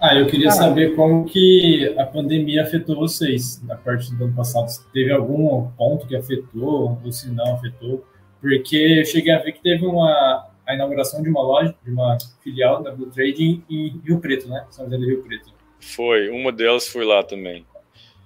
[0.00, 4.68] Ah, eu queria saber como que a pandemia afetou vocês na parte do ano passado.
[4.68, 8.04] Se teve algum ponto que afetou, ou se não afetou,
[8.40, 12.16] porque eu cheguei a ver que teve uma a inauguração de uma loja, de uma
[12.42, 14.64] filial da Blue Trading em Rio Preto, né?
[14.70, 15.52] São José do Rio Preto.
[15.80, 17.66] Foi, uma delas foi lá também.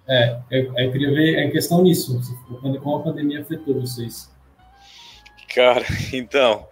[0.09, 2.21] É, eu, eu queria ver a questão nisso,
[2.61, 4.31] como a pandemia afetou vocês.
[5.57, 6.69] Cara, então,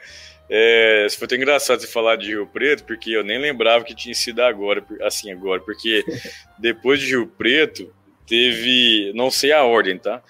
[0.50, 4.14] é, foi até engraçado você falar de Rio Preto, porque eu nem lembrava que tinha
[4.14, 6.04] sido agora, assim, agora, porque
[6.58, 7.90] depois de Rio Preto,
[8.26, 10.22] teve, não sei a ordem, tá?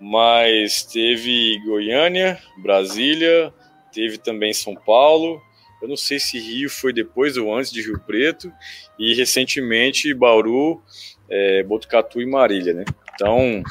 [0.00, 3.54] Mas teve Goiânia, Brasília,
[3.92, 5.40] teve também São Paulo,
[5.80, 8.52] eu não sei se Rio foi depois ou antes de Rio Preto,
[8.98, 10.82] e recentemente Bauru,
[11.28, 12.84] é, Botucatu e Marília, né?
[13.20, 13.62] Então,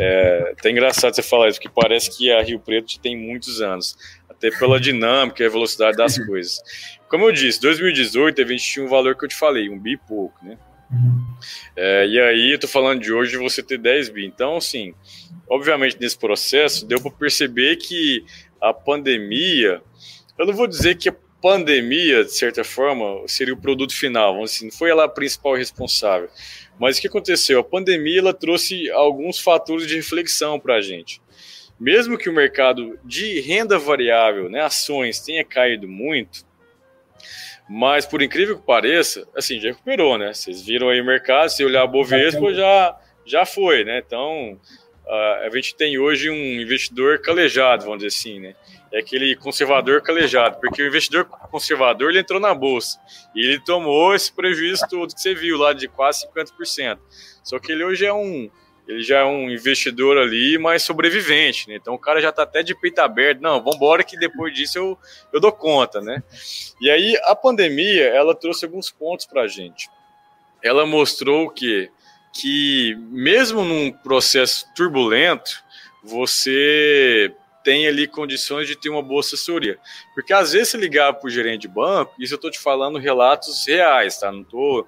[0.00, 3.96] é até engraçado você falar isso, porque parece que a Rio Preto tem muitos anos
[4.28, 6.60] até pela dinâmica e a velocidade das coisas.
[7.08, 9.92] Como eu disse, 2018 a gente tinha um valor que eu te falei, um bi
[9.92, 10.58] e pouco, né?
[11.76, 14.26] É, e aí, eu tô falando de hoje você ter 10 bi.
[14.26, 14.92] Então, assim,
[15.48, 18.24] obviamente nesse processo deu para perceber que
[18.60, 19.80] a pandemia,
[20.36, 24.64] eu não vou dizer que a pandemia, de certa forma, seria o produto final, assim,
[24.64, 26.28] não foi ela a principal responsável.
[26.78, 27.60] Mas o que aconteceu?
[27.60, 31.20] A pandemia ela trouxe alguns fatores de reflexão para a gente
[31.78, 36.44] mesmo que o mercado de renda variável, né, ações, tenha caído muito,
[37.68, 40.32] mas por incrível que pareça, assim, já recuperou, né?
[40.32, 44.02] Vocês viram aí o mercado, se olhar a Bovespa, já, já foi, né?
[44.04, 44.58] Então,
[45.08, 48.54] a gente tem hoje um investidor calejado, vamos dizer assim, né?
[48.92, 52.98] É aquele conservador calejado, porque o investidor conservador ele entrou na bolsa
[53.34, 56.98] e ele tomou esse prejuízo todo que você viu lá de quase 50%.
[57.42, 58.50] Só que ele hoje é um
[58.88, 61.76] ele já é um investidor ali, mais sobrevivente, né?
[61.76, 64.78] Então o cara já tá até de peito aberto, não, vamos embora que depois disso
[64.78, 64.98] eu,
[65.30, 66.22] eu dou conta, né?
[66.80, 69.90] E aí a pandemia, ela trouxe alguns pontos para a gente.
[70.62, 71.90] Ela mostrou que,
[72.32, 75.62] que mesmo num processo turbulento,
[76.02, 79.78] você tem ali condições de ter uma boa assessoria.
[80.14, 82.98] Porque às vezes você ligar para o gerente de banco, isso eu estou te falando
[82.98, 84.32] relatos reais, tá?
[84.32, 84.86] Não estou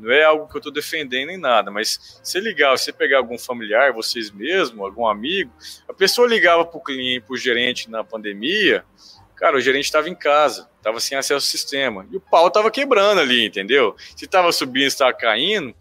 [0.00, 3.38] não é algo que eu estou defendendo nem nada, mas se ligar, você pegar algum
[3.38, 5.52] familiar, vocês mesmos, algum amigo,
[5.86, 8.82] a pessoa ligava para o cliente, para o gerente na pandemia,
[9.36, 12.70] cara, o gerente estava em casa, estava sem acesso ao sistema, e o pau estava
[12.70, 13.94] quebrando ali, entendeu?
[14.16, 15.74] Se estava subindo, estava caindo,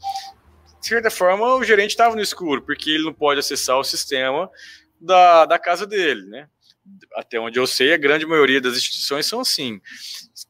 [0.80, 4.49] de certa forma o gerente estava no escuro, porque ele não pode acessar o sistema
[4.99, 6.47] da, da casa dele, né?
[7.13, 9.80] Até onde eu sei, a grande maioria das instituições são assim.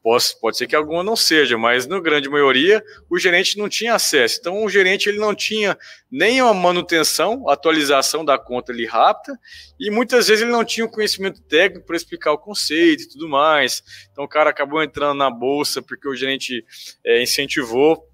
[0.02, 3.94] Pode, pode ser que alguma não seja, mas na grande maioria o gerente não tinha
[3.94, 4.38] acesso.
[4.40, 5.76] Então o gerente ele não tinha
[6.10, 9.38] nem uma manutenção, atualização da conta ali rápida,
[9.78, 13.28] e muitas vezes ele não tinha o conhecimento técnico para explicar o conceito e tudo
[13.28, 13.82] mais.
[14.10, 16.64] Então o cara acabou entrando na bolsa porque o gerente
[17.04, 18.09] é, incentivou.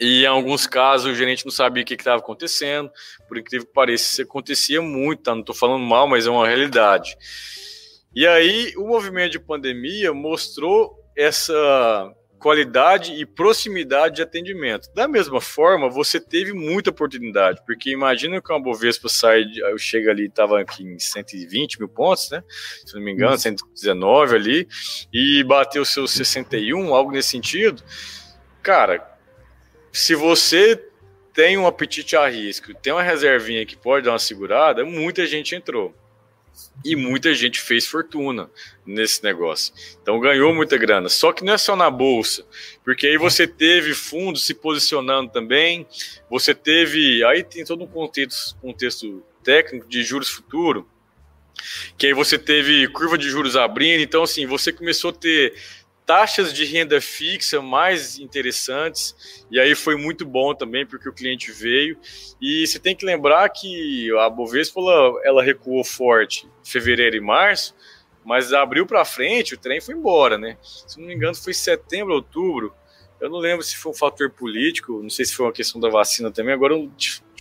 [0.00, 2.90] E em alguns casos o gerente não sabia o que estava acontecendo,
[3.28, 5.32] por incrível que pareça, isso acontecia muito, tá?
[5.32, 7.16] Não estou falando mal, mas é uma realidade.
[8.14, 12.14] E aí o movimento de pandemia mostrou essa
[12.44, 14.92] qualidade e proximidade de atendimento.
[14.94, 20.10] Da mesma forma, você teve muita oportunidade, porque imagina que uma Bovespa sai, eu chego
[20.10, 22.44] ali, estava aqui em 120 mil pontos, né?
[22.84, 24.68] Se não me engano, 119 ali,
[25.10, 27.82] e bateu seus 61, algo nesse sentido.
[28.62, 29.13] Cara,
[29.94, 30.88] se você
[31.32, 35.54] tem um apetite a risco, tem uma reservinha que pode dar uma segurada, muita gente
[35.54, 35.94] entrou.
[36.84, 38.50] E muita gente fez fortuna
[38.84, 39.72] nesse negócio.
[40.02, 41.08] Então ganhou muita grana.
[41.08, 42.44] Só que não é só na bolsa,
[42.84, 45.86] porque aí você teve fundos se posicionando também.
[46.28, 47.24] Você teve.
[47.24, 50.88] Aí tem todo um contexto, contexto técnico de juros futuro.
[51.96, 55.54] que aí você teve curva de juros abrindo, então assim, você começou a ter
[56.06, 61.50] taxas de renda fixa mais interessantes, e aí foi muito bom também, porque o cliente
[61.50, 61.98] veio,
[62.40, 67.20] e você tem que lembrar que a Bovespa, ela, ela recuou forte em fevereiro e
[67.20, 67.74] março,
[68.24, 70.56] mas abriu para frente, o trem foi embora, né?
[70.62, 72.74] Se não me engano, foi setembro, outubro,
[73.20, 75.88] eu não lembro se foi um fator político, não sei se foi uma questão da
[75.88, 76.90] vacina também, agora eu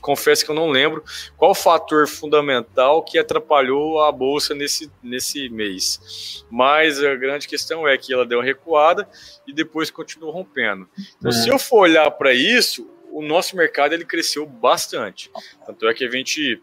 [0.03, 1.03] confesso que eu não lembro
[1.37, 6.45] qual o fator fundamental que atrapalhou a bolsa nesse, nesse mês.
[6.51, 9.07] Mas a grande questão é que ela deu uma recuada
[9.47, 10.87] e depois continuou rompendo.
[11.17, 11.33] Então, é.
[11.33, 15.31] se eu for olhar para isso, o nosso mercado ele cresceu bastante.
[15.65, 16.61] Tanto é que a gente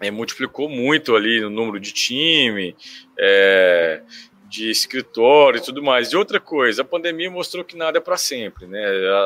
[0.00, 2.76] é, multiplicou muito ali no número de time,
[3.18, 4.02] é,
[4.48, 6.10] de escritório e tudo mais.
[6.10, 8.82] E outra coisa, a pandemia mostrou que nada é para sempre, né?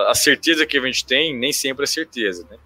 [0.08, 2.56] A, certeza que a gente tem nem sempre é certeza, né?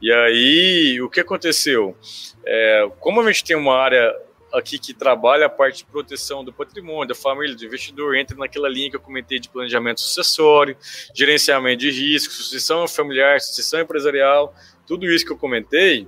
[0.00, 1.96] E aí, o que aconteceu?
[2.44, 4.14] É, como a gente tem uma área
[4.52, 8.68] aqui que trabalha a parte de proteção do patrimônio, da família, do investidor, entra naquela
[8.68, 10.76] linha que eu comentei de planejamento sucessório,
[11.14, 14.54] gerenciamento de risco, sucessão familiar, sucessão empresarial,
[14.86, 16.06] tudo isso que eu comentei.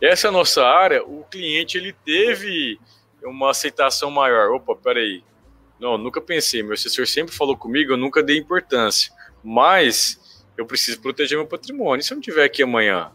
[0.00, 2.78] Essa nossa área, o cliente ele teve
[3.24, 4.50] uma aceitação maior.
[4.52, 5.22] Opa, peraí.
[5.78, 6.62] Não, nunca pensei.
[6.62, 9.12] Meu assessor sempre falou comigo, eu nunca dei importância.
[9.42, 12.00] Mas eu preciso proteger meu patrimônio.
[12.00, 13.12] E se eu não tiver aqui amanhã?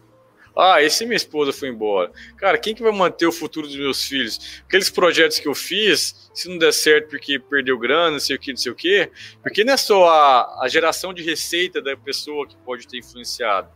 [0.56, 2.12] Ah, esse minha esposa foi embora.
[2.36, 4.62] Cara, quem que vai manter o futuro dos meus filhos?
[4.68, 8.40] Aqueles projetos que eu fiz, se não der certo porque perdeu grana, não sei o
[8.40, 9.10] que, não sei o que,
[9.42, 13.70] porque não é só a, a geração de receita da pessoa que pode ter influenciado.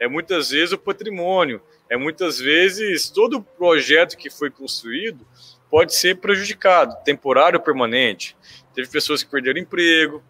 [0.00, 5.24] É muitas vezes o patrimônio, é muitas vezes todo o projeto que foi construído
[5.70, 8.36] pode ser prejudicado, temporário ou permanente.
[8.74, 10.22] Teve pessoas que perderam emprego,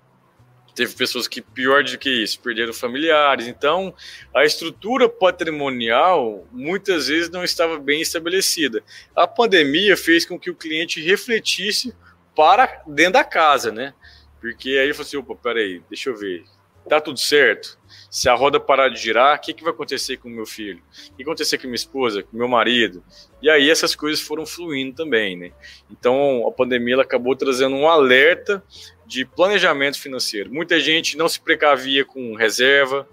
[0.77, 3.47] teve pessoas que, pior do que isso, perderam familiares.
[3.47, 3.95] Então,
[4.35, 8.85] a estrutura patrimonial muitas vezes não estava bem estabelecida.
[9.15, 11.95] A pandemia fez com que o cliente refletisse
[12.37, 13.95] para dentro da casa, né?
[14.39, 16.45] Porque aí ele falou assim: opa, peraí, deixa eu ver,
[16.89, 17.79] tá tudo certo?
[18.11, 20.79] Se a roda parar de girar, o que, que vai acontecer com o meu filho?
[20.79, 23.03] O que vai acontecer com minha esposa, com meu marido?
[23.43, 25.53] E aí essas coisas foram fluindo também, né?
[25.91, 28.63] Então a pandemia ela acabou trazendo um alerta
[29.07, 30.53] de planejamento financeiro.
[30.53, 33.07] Muita gente não se precavia com reserva,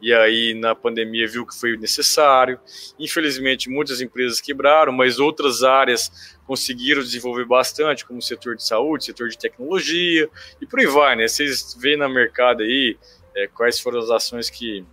[0.00, 2.58] e aí na pandemia viu que foi necessário.
[2.98, 9.04] Infelizmente, muitas empresas quebraram, mas outras áreas conseguiram desenvolver bastante, como o setor de saúde,
[9.04, 10.28] setor de tecnologia
[10.60, 11.28] e por aí vai, né?
[11.28, 12.96] Vocês veem no mercado aí
[13.34, 14.84] é, quais foram as ações que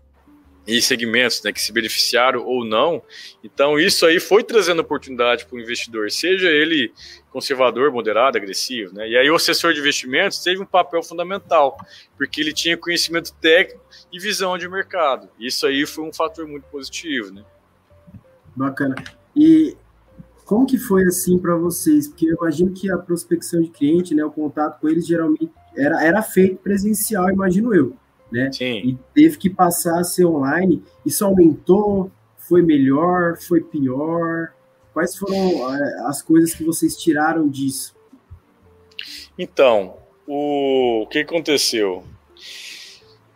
[0.67, 3.01] e segmentos né, que se beneficiaram ou não.
[3.41, 6.91] Então, isso aí foi trazendo oportunidade para o investidor, seja ele
[7.31, 8.93] conservador, moderado, agressivo.
[8.93, 9.09] Né?
[9.09, 11.77] E aí, o assessor de investimentos teve um papel fundamental,
[12.17, 13.81] porque ele tinha conhecimento técnico
[14.11, 15.29] e visão de mercado.
[15.39, 17.31] Isso aí foi um fator muito positivo.
[17.31, 17.45] Né?
[18.53, 18.95] Bacana.
[19.33, 19.77] E
[20.43, 22.09] como que foi assim para vocês?
[22.09, 26.03] Porque eu imagino que a prospecção de cliente, né, o contato com eles geralmente era,
[26.03, 27.95] era feito presencial, imagino eu
[28.31, 28.51] né?
[28.51, 28.77] Sim.
[28.79, 30.83] E teve que passar a ser online.
[31.05, 32.11] Isso aumentou?
[32.37, 33.37] Foi melhor?
[33.37, 34.53] Foi pior?
[34.93, 37.95] Quais foram é, as coisas que vocês tiraram disso?
[39.37, 42.03] Então, o, o que aconteceu?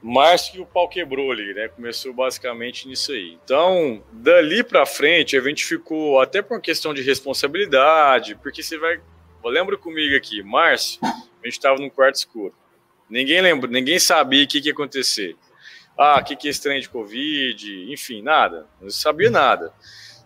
[0.01, 1.67] Março que o pau quebrou ali, né?
[1.67, 3.37] Começou basicamente nisso aí.
[3.43, 8.79] Então, dali para frente, a gente ficou até por uma questão de responsabilidade, porque você
[8.79, 8.99] vai.
[9.43, 12.53] Lembra comigo aqui, março, a gente estava num quarto escuro.
[13.11, 15.35] Ninguém lembra, ninguém sabia o que, que ia acontecer.
[15.97, 18.65] Ah, o que, que é esse trem de Covid, enfim, nada.
[18.79, 19.73] Não sabia nada.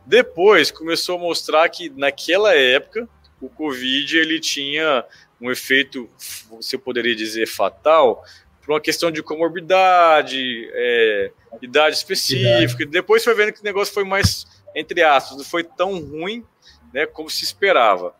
[0.05, 3.09] Depois começou a mostrar que naquela época
[3.41, 5.03] o Covid ele tinha
[5.41, 6.07] um efeito,
[6.49, 8.23] você poderia dizer, fatal,
[8.61, 11.31] por uma questão de comorbidade, é,
[11.63, 12.83] idade específica.
[12.83, 12.85] Idade.
[12.85, 16.45] Depois foi vendo que o negócio foi mais, entre aspas, não foi tão ruim
[16.93, 18.15] né, como se esperava.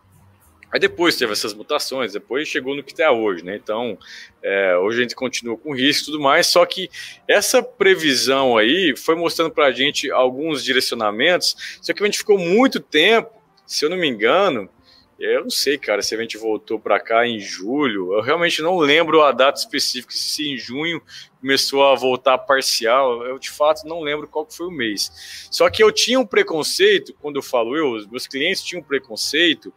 [0.76, 3.55] Aí depois teve essas mutações, depois chegou no que está hoje, né?
[3.55, 3.97] Então,
[4.43, 6.89] é, hoje a gente continua com risco e tudo mais, só que
[7.30, 12.38] essa previsão aí foi mostrando para a gente alguns direcionamentos, só que a gente ficou
[12.38, 13.32] muito tempo,
[13.65, 14.69] se eu não me engano,
[15.17, 18.78] eu não sei, cara, se a gente voltou para cá em julho, eu realmente não
[18.78, 21.01] lembro a data específica, se em junho
[21.39, 25.47] começou a voltar parcial, eu de fato não lembro qual foi o mês.
[25.49, 29.73] Só que eu tinha um preconceito, quando eu falo eu, meus clientes tinham um preconceito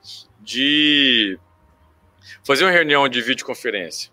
[0.48, 1.38] de
[2.42, 4.10] fazer uma reunião de videoconferência.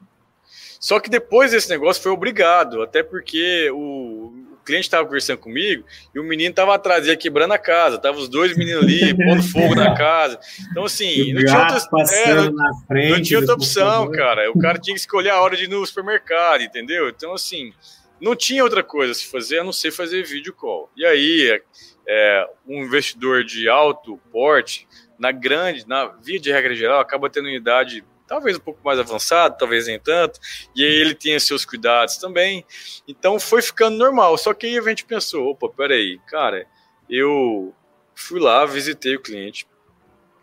[0.78, 5.86] Só que depois desse negócio foi obrigado, até porque o, o cliente estava conversando comigo
[6.14, 9.42] e o menino estava atrás, ia quebrando a casa, tava os dois meninos ali, pondo
[9.44, 10.38] fogo na casa.
[10.70, 11.78] Então, assim, não tinha, outra,
[12.14, 14.52] é, não, não tinha outra opção, cara.
[14.52, 17.08] O cara tinha que escolher a hora de ir no supermercado, entendeu?
[17.08, 17.72] Então, assim,
[18.20, 20.92] não tinha outra coisa a se fazer a não ser fazer vídeo call.
[20.98, 21.62] E aí,
[22.06, 24.86] é, um investidor de alto porte
[25.20, 29.00] na grande, na via de regra geral, acaba tendo uma idade talvez um pouco mais
[29.00, 30.40] avançada, talvez nem tanto,
[30.76, 32.66] e aí ele tinha seus cuidados também.
[33.08, 34.38] Então foi ficando normal.
[34.38, 36.66] Só que aí a gente pensou, opa, peraí, cara,
[37.10, 37.74] eu
[38.14, 39.68] fui lá, visitei o cliente,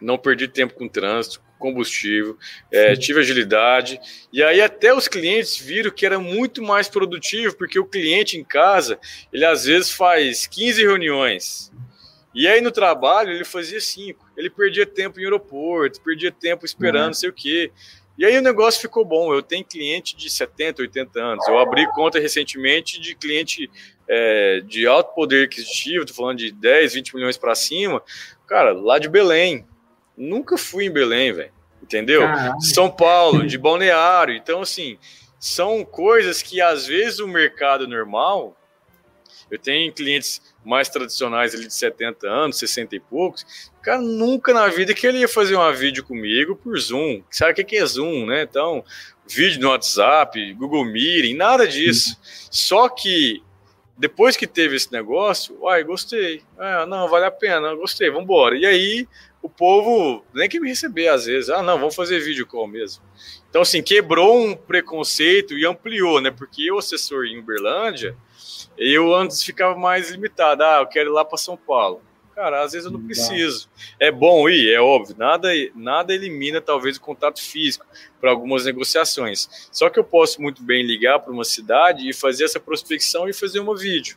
[0.00, 2.36] não perdi tempo com trânsito, combustível,
[2.72, 4.00] é, tive agilidade.
[4.32, 8.44] E aí até os clientes viram que era muito mais produtivo, porque o cliente em
[8.44, 8.98] casa,
[9.32, 11.72] ele às vezes faz 15 reuniões.
[12.35, 14.26] E aí no trabalho ele fazia cinco.
[14.37, 17.07] Ele perdia tempo em aeroporto, perdia tempo esperando, uhum.
[17.09, 17.70] não sei o quê.
[18.16, 19.33] E aí o negócio ficou bom.
[19.33, 21.49] Eu tenho cliente de 70, 80 anos.
[21.49, 23.70] Eu abri conta recentemente de cliente
[24.09, 28.03] é, de alto poder aquisitivo, tô falando de 10, 20 milhões para cima.
[28.47, 29.66] Cara, lá de Belém.
[30.16, 31.53] Nunca fui em Belém, velho.
[31.83, 32.20] Entendeu?
[32.22, 32.61] Caramba.
[32.61, 34.35] São Paulo, de Balneário.
[34.35, 34.99] Então, assim,
[35.39, 38.57] são coisas que às vezes o mercado normal.
[39.53, 43.44] Eu tenho clientes mais tradicionais ali de 70 anos, 60 e poucos.
[43.82, 47.22] Cara, nunca na vida que ele ia fazer uma vídeo comigo por Zoom.
[47.30, 48.44] Sabe o que é Zoom, né?
[48.44, 48.82] Então,
[49.28, 52.16] vídeo no WhatsApp, Google Meeting, nada disso.
[52.50, 53.42] Só que
[53.98, 56.42] depois que teve esse negócio, uai, gostei.
[56.59, 58.57] Ah, não, vale a pena, gostei, vamos embora.
[58.57, 59.07] E aí
[59.42, 61.50] o povo nem que me receber às vezes.
[61.50, 63.05] Ah, não, vamos fazer vídeo call mesmo.
[63.50, 66.30] Então, assim, quebrou um preconceito e ampliou, né?
[66.30, 68.16] Porque eu, assessor em Uberlândia,
[68.91, 70.62] eu antes ficava mais limitado.
[70.62, 72.03] Ah, eu quero ir lá para São Paulo.
[72.35, 73.68] Cara, às vezes eu não preciso.
[74.01, 75.14] É bom ir, é óbvio.
[75.18, 77.85] Nada, nada elimina, talvez, o contato físico
[78.20, 79.68] para algumas negociações.
[79.70, 83.35] Só que eu posso muito bem ligar para uma cidade e fazer essa prospecção e
[83.35, 84.16] fazer uma vídeo.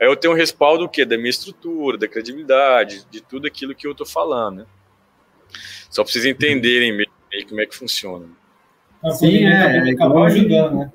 [0.00, 1.04] Aí eu tenho um respaldo o quê?
[1.04, 4.58] Da minha estrutura, da credibilidade, de tudo aquilo que eu estou falando.
[4.58, 4.66] Né?
[5.90, 8.26] Só para vocês entenderem meio, meio como é que funciona.
[9.18, 10.92] Sim, é, acabou ajudando, né?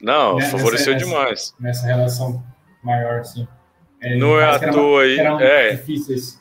[0.00, 1.54] Não, nessa, favoreceu nessa, demais.
[1.58, 2.44] Nessa relação
[2.82, 3.46] maior, sim.
[4.00, 5.18] É, não é à toa aí.
[5.18, 6.40] É, difíceis.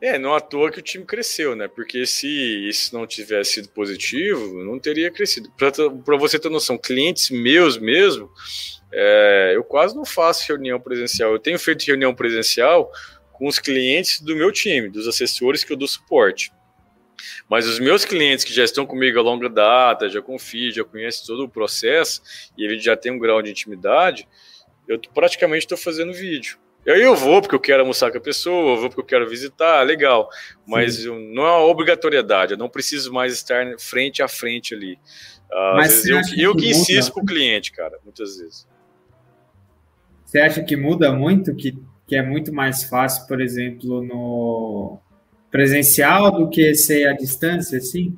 [0.00, 1.66] é, não é à toa que o time cresceu, né?
[1.66, 2.28] Porque se
[2.68, 5.50] isso não tivesse sido positivo, não teria crescido.
[5.56, 8.30] Para você ter noção, clientes meus mesmo,
[8.92, 11.32] é, eu quase não faço reunião presencial.
[11.32, 12.90] Eu tenho feito reunião presencial
[13.32, 16.52] com os clientes do meu time, dos assessores que eu dou suporte.
[17.48, 21.26] Mas os meus clientes que já estão comigo a longa data, já confio, já conhecem
[21.26, 22.22] todo o processo
[22.56, 24.28] e ele já tem um grau de intimidade,
[24.88, 26.58] eu praticamente estou fazendo vídeo.
[26.86, 29.06] E aí eu vou porque eu quero almoçar com a pessoa, eu vou porque eu
[29.06, 30.28] quero visitar, legal.
[30.66, 34.98] Mas não é uma obrigatoriedade, eu não preciso mais estar frente a frente ali.
[35.50, 38.66] Uh, Mas eu, eu que, que insisto com o cliente, cara, muitas vezes.
[40.24, 44.98] Você acha que muda muito, que, que é muito mais fácil, por exemplo, no
[45.54, 48.12] presencial do que ser à distância, assim?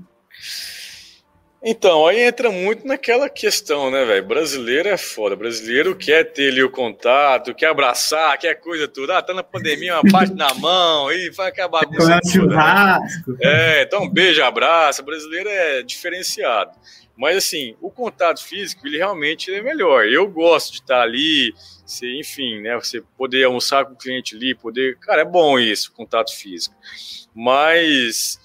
[1.68, 4.24] Então, aí entra muito naquela questão, né, velho?
[4.24, 5.34] Brasileiro é foda.
[5.34, 9.10] Brasileiro quer ter ali o contato, quer abraçar, quer coisa tudo.
[9.12, 12.06] Ah, tá na pandemia, uma parte na mão, aí vai acabar bagunça.
[12.08, 12.20] Né?
[12.32, 13.32] churrasco.
[13.32, 13.38] Né?
[13.42, 15.02] É, então beijo, abraço.
[15.02, 16.70] Brasileiro é diferenciado.
[17.16, 20.06] Mas, assim, o contato físico, ele realmente é melhor.
[20.06, 21.52] Eu gosto de estar ali,
[21.84, 24.98] você, enfim, né, você poder almoçar com o cliente ali, poder...
[25.00, 26.76] Cara, é bom isso, contato físico.
[27.34, 28.38] Mas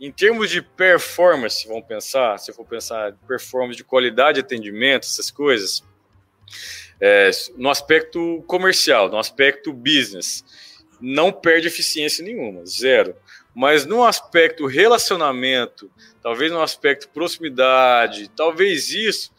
[0.00, 5.30] em termos de performance, vamos pensar, se for pensar performance de qualidade de atendimento, essas
[5.30, 5.82] coisas,
[7.00, 10.44] é, no aspecto comercial, no aspecto business,
[11.00, 13.14] não perde eficiência nenhuma, zero.
[13.54, 15.90] Mas no aspecto relacionamento,
[16.22, 19.32] talvez no aspecto proximidade, talvez isso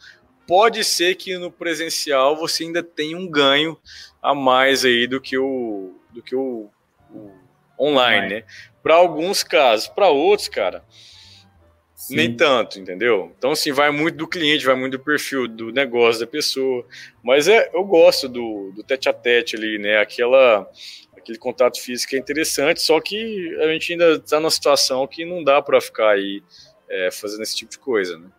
[0.46, 3.78] pode ser que no presencial você ainda tenha um ganho
[4.20, 6.70] a mais aí do que o do que o,
[7.12, 7.30] o
[7.78, 8.44] online, né?
[8.88, 10.82] Para alguns casos, para outros, cara,
[11.94, 12.16] Sim.
[12.16, 13.30] nem tanto, entendeu?
[13.36, 16.86] Então, assim, vai muito do cliente, vai muito do perfil, do negócio da pessoa.
[17.22, 19.98] Mas é, eu gosto do, do tete a tete ali, né?
[19.98, 20.66] Aquela,
[21.14, 25.44] aquele contato físico é interessante, só que a gente ainda está numa situação que não
[25.44, 26.42] dá para ficar aí
[26.88, 28.30] é, fazendo esse tipo de coisa, né?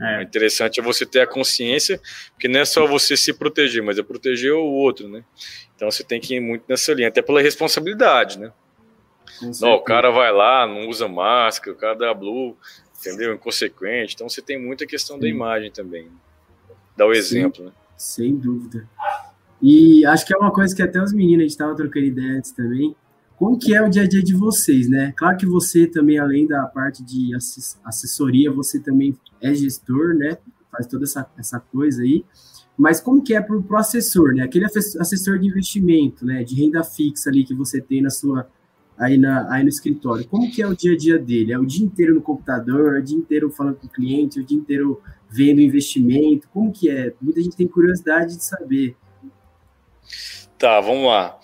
[0.00, 0.18] É.
[0.18, 2.00] O interessante é você ter a consciência,
[2.32, 5.24] porque não é só você se proteger, mas é proteger o outro, né?
[5.76, 8.52] Então você tem que ir muito nessa linha, até pela responsabilidade, né?
[9.60, 12.56] Não, o cara vai lá, não usa máscara, o cara dá blue,
[12.98, 13.34] entendeu?
[13.34, 14.14] Inconsequente.
[14.14, 15.22] Então você tem muita questão Sim.
[15.22, 16.08] da imagem também.
[16.96, 17.72] Dá o exemplo, Sim, né?
[17.96, 18.88] Sem dúvida.
[19.60, 22.38] E acho que é uma coisa que até os meninos, a gente estava trocando ideia
[22.38, 22.94] antes também.
[23.36, 25.12] Como que é o dia a dia de vocês, né?
[25.16, 27.34] Claro que você também, além da parte de
[27.84, 30.38] assessoria, você também é gestor, né?
[30.70, 32.24] Faz toda essa, essa coisa aí.
[32.76, 34.42] Mas como que é para o assessor, né?
[34.42, 36.44] Aquele assessor de investimento, né?
[36.44, 38.48] De renda fixa ali que você tem na sua,
[38.98, 40.26] aí, na, aí no escritório.
[40.26, 41.52] Como que é o dia a dia dele?
[41.52, 44.42] É o dia inteiro no computador, é o dia inteiro falando com o cliente, é
[44.42, 46.48] o dia inteiro vendo investimento?
[46.48, 47.12] Como que é?
[47.20, 48.96] Muita gente tem curiosidade de saber.
[50.58, 51.38] Tá, vamos lá.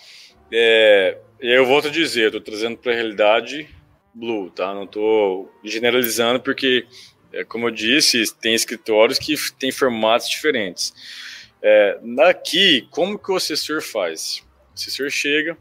[0.53, 3.69] É, eu volto a dizer, estou trazendo para a realidade
[4.15, 4.75] Blue, tá?
[4.75, 6.87] Não estou generalizando porque,
[7.33, 10.93] é, como eu disse, tem escritórios que têm formatos diferentes.
[11.63, 11.99] É,
[12.29, 14.43] aqui, como que o assessor faz?
[14.71, 15.57] O assessor chega,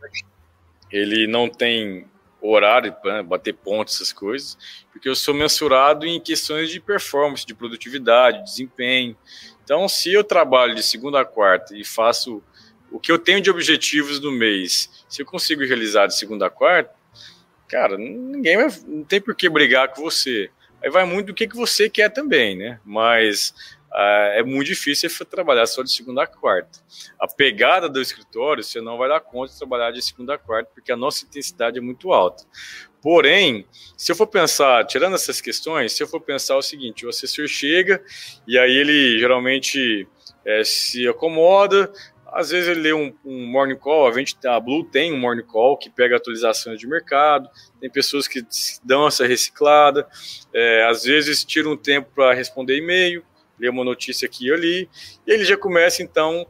[0.91, 2.05] ele não tem
[2.41, 4.57] horário para bater pontos, essas coisas,
[4.91, 9.15] porque eu sou mensurado em questões de performance, de produtividade, desempenho.
[9.63, 12.41] Então, se eu trabalho de segunda a quarta e faço
[12.91, 16.49] o que eu tenho de objetivos no mês, se eu consigo realizar de segunda a
[16.49, 16.91] quarta,
[17.67, 20.49] cara, ninguém vai, não tem por que brigar com você.
[20.81, 22.79] Aí vai muito do que, que você quer também, né?
[22.85, 23.53] Mas
[23.93, 26.79] é muito difícil trabalhar só de segunda a quarta.
[27.19, 30.69] A pegada do escritório, você não vai dar conta de trabalhar de segunda a quarta,
[30.73, 32.43] porque a nossa intensidade é muito alta.
[33.01, 33.65] Porém,
[33.97, 37.47] se eu for pensar, tirando essas questões, se eu for pensar o seguinte, o assessor
[37.47, 38.03] chega
[38.47, 40.07] e aí ele geralmente
[40.45, 41.91] é, se acomoda,
[42.31, 45.43] às vezes ele lê um, um, morning call, a, gente, a Blue tem um morning
[45.43, 48.45] call que pega atualizações de mercado, tem pessoas que
[48.83, 50.07] dão essa reciclada,
[50.53, 53.23] é, às vezes tira um tempo para responder e-mail,
[53.59, 54.89] lê uma notícia aqui e ali,
[55.27, 56.47] e ele já começa então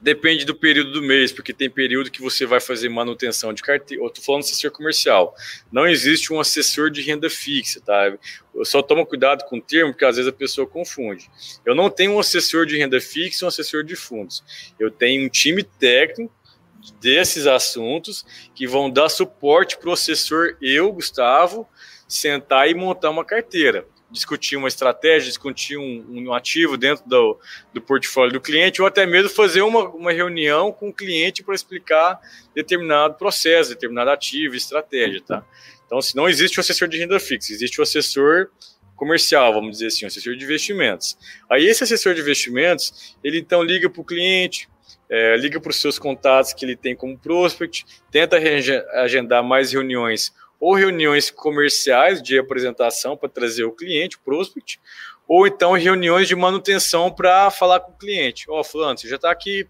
[0.00, 4.00] Depende do período do mês, porque tem período que você vai fazer manutenção de carteira.
[4.00, 5.34] Eu estou falando de assessor comercial.
[5.72, 8.16] Não existe um assessor de renda fixa, tá?
[8.54, 11.28] Eu só tomo cuidado com o termo, porque às vezes a pessoa confunde.
[11.66, 14.44] Eu não tenho um assessor de renda fixa um assessor de fundos.
[14.78, 16.32] Eu tenho um time técnico
[17.00, 18.24] desses assuntos
[18.54, 21.68] que vão dar suporte para o assessor, eu, Gustavo,
[22.06, 27.38] sentar e montar uma carteira discutir uma estratégia, discutir um, um ativo dentro do,
[27.72, 31.54] do, portfólio do cliente, ou até mesmo fazer uma, uma reunião com o cliente para
[31.54, 32.18] explicar
[32.54, 35.44] determinado processo, determinado ativo, estratégia, tá?
[35.86, 38.48] Então, se não existe o assessor de renda fixa, existe o assessor
[38.94, 41.16] comercial, vamos dizer assim, o assessor de investimentos.
[41.48, 44.68] Aí esse assessor de investimentos, ele então liga para o cliente,
[45.08, 48.36] é, liga para os seus contatos que ele tem como prospect, tenta
[48.94, 54.80] agendar mais reuniões ou reuniões comerciais de apresentação para trazer o cliente, o prospect,
[55.26, 58.46] ou então reuniões de manutenção para falar com o cliente.
[58.48, 59.68] Ó, oh, fulano, você já está aqui,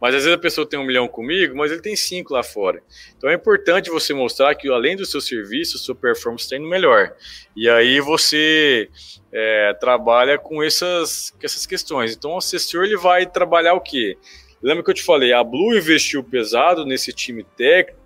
[0.00, 2.82] mas às vezes a pessoa tem um milhão comigo, mas ele tem cinco lá fora.
[3.16, 7.14] Então é importante você mostrar que além do seu serviço, sua performance está indo melhor.
[7.56, 8.90] E aí você
[9.32, 12.14] é, trabalha com essas, com essas questões.
[12.14, 14.18] Então o assessor ele vai trabalhar o quê?
[14.62, 18.01] Lembra que eu te falei, a Blue investiu pesado nesse time técnico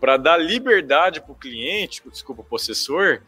[0.00, 3.20] para dar liberdade para o cliente, desculpa, assessor,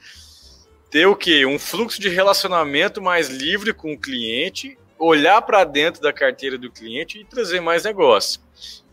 [0.90, 1.46] ter o quê?
[1.46, 6.70] Um fluxo de relacionamento mais livre com o cliente, olhar para dentro da carteira do
[6.70, 8.40] cliente e trazer mais negócio.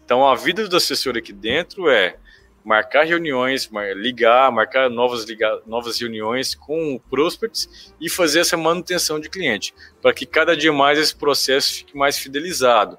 [0.05, 2.17] Então, a vida do assessor aqui dentro é
[2.63, 9.29] marcar reuniões, ligar, marcar novas, ligar, novas reuniões com prospects e fazer essa manutenção de
[9.29, 12.97] cliente, para que cada dia mais esse processo fique mais fidelizado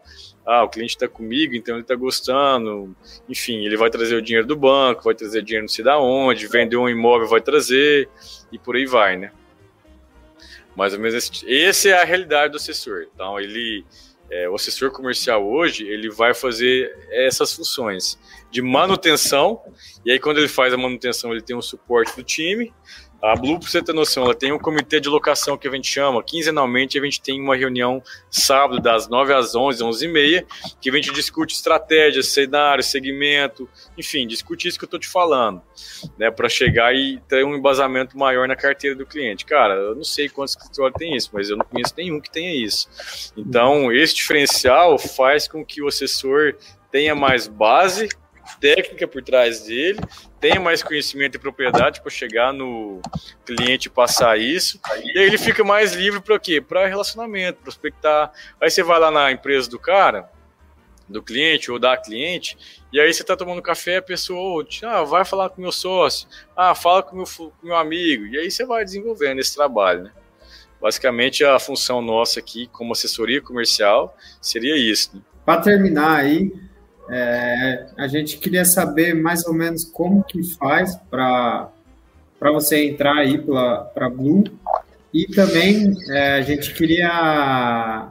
[0.50, 2.96] ah, o cliente está comigo, então ele está gostando,
[3.28, 6.46] enfim, ele vai trazer o dinheiro do banco, vai trazer dinheiro não sei da onde,
[6.46, 8.08] vender um imóvel vai trazer,
[8.50, 9.30] e por aí vai, né?
[10.74, 13.08] Mais ou menos esse, essa é a realidade do assessor.
[13.14, 13.84] Então, ele,
[14.30, 18.18] é, o assessor comercial hoje, ele vai fazer essas funções
[18.50, 19.60] de manutenção,
[20.02, 22.72] e aí quando ele faz a manutenção, ele tem o suporte do time,
[23.20, 25.88] a Blue, para você ter noção, ela tem um comitê de locação que a gente
[25.88, 28.00] chama, quinzenalmente a gente tem uma reunião
[28.30, 30.46] sábado das 9 às 11, 11 e meia,
[30.80, 35.60] que a gente discute estratégia, cenário, segmento, enfim, discute isso que eu estou te falando,
[36.16, 39.44] né, para chegar e ter um embasamento maior na carteira do cliente.
[39.44, 42.54] Cara, eu não sei quantos escritórios tem isso, mas eu não conheço nenhum que tenha
[42.54, 42.88] isso.
[43.36, 46.54] Então, esse diferencial faz com que o assessor
[46.90, 48.08] tenha mais base
[48.60, 49.98] técnica por trás dele,
[50.40, 53.00] tenha mais conhecimento e propriedade para chegar no
[53.44, 54.80] cliente e passar isso.
[55.02, 56.60] E aí ele fica mais livre para quê?
[56.60, 58.32] Para relacionamento, prospectar.
[58.60, 60.30] Aí você vai lá na empresa do cara,
[61.08, 62.56] do cliente ou da cliente,
[62.92, 66.74] e aí você está tomando café, a pessoa, ah, vai falar com meu sócio, ah,
[66.74, 70.12] fala com meu, com meu amigo, e aí você vai desenvolvendo esse trabalho, né?
[70.80, 75.16] Basicamente, a função nossa aqui, como assessoria comercial, seria isso.
[75.16, 75.22] Né?
[75.44, 76.52] Para terminar aí,
[77.10, 81.70] é, a gente queria saber mais ou menos como que faz para
[82.40, 84.44] você entrar aí para Blue
[85.12, 88.08] e também é, a gente queria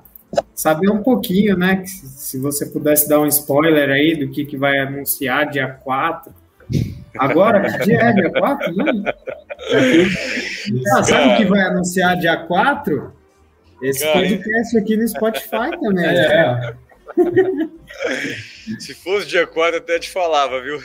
[0.54, 1.84] saber um pouquinho, né?
[1.86, 6.34] Se você pudesse dar um spoiler aí do que, que vai anunciar dia 4.
[7.18, 8.76] Agora, que dia é dia 4?
[8.76, 9.14] Né?
[10.94, 13.14] Ah, sabe o que vai anunciar dia 4?
[13.82, 16.06] Esse podcast aqui no Spotify também.
[16.06, 16.74] É.
[18.80, 20.80] Se fosse dia 4, até te falava, viu?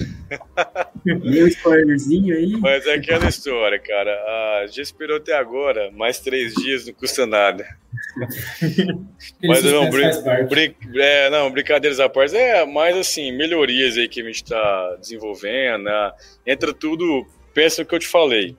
[1.04, 2.56] Meu spoilerzinho aí.
[2.60, 4.12] Mas é aquela história, cara.
[4.12, 7.66] Ah, já esperou até agora, mais três dias não custa nada.
[9.42, 10.10] Mas não, brin
[10.48, 12.36] brin é, não, brincadeiras à parte.
[12.36, 15.84] É mais assim, melhorias aí que a gente está desenvolvendo.
[15.84, 16.12] Né?
[16.46, 18.56] Entra tudo pensa no que eu te falei.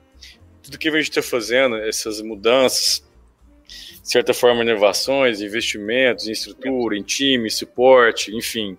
[0.62, 3.04] Tudo que a gente está fazendo, essas mudanças,
[4.04, 8.78] de certa forma, inovações, investimentos em estrutura, em time, suporte, enfim,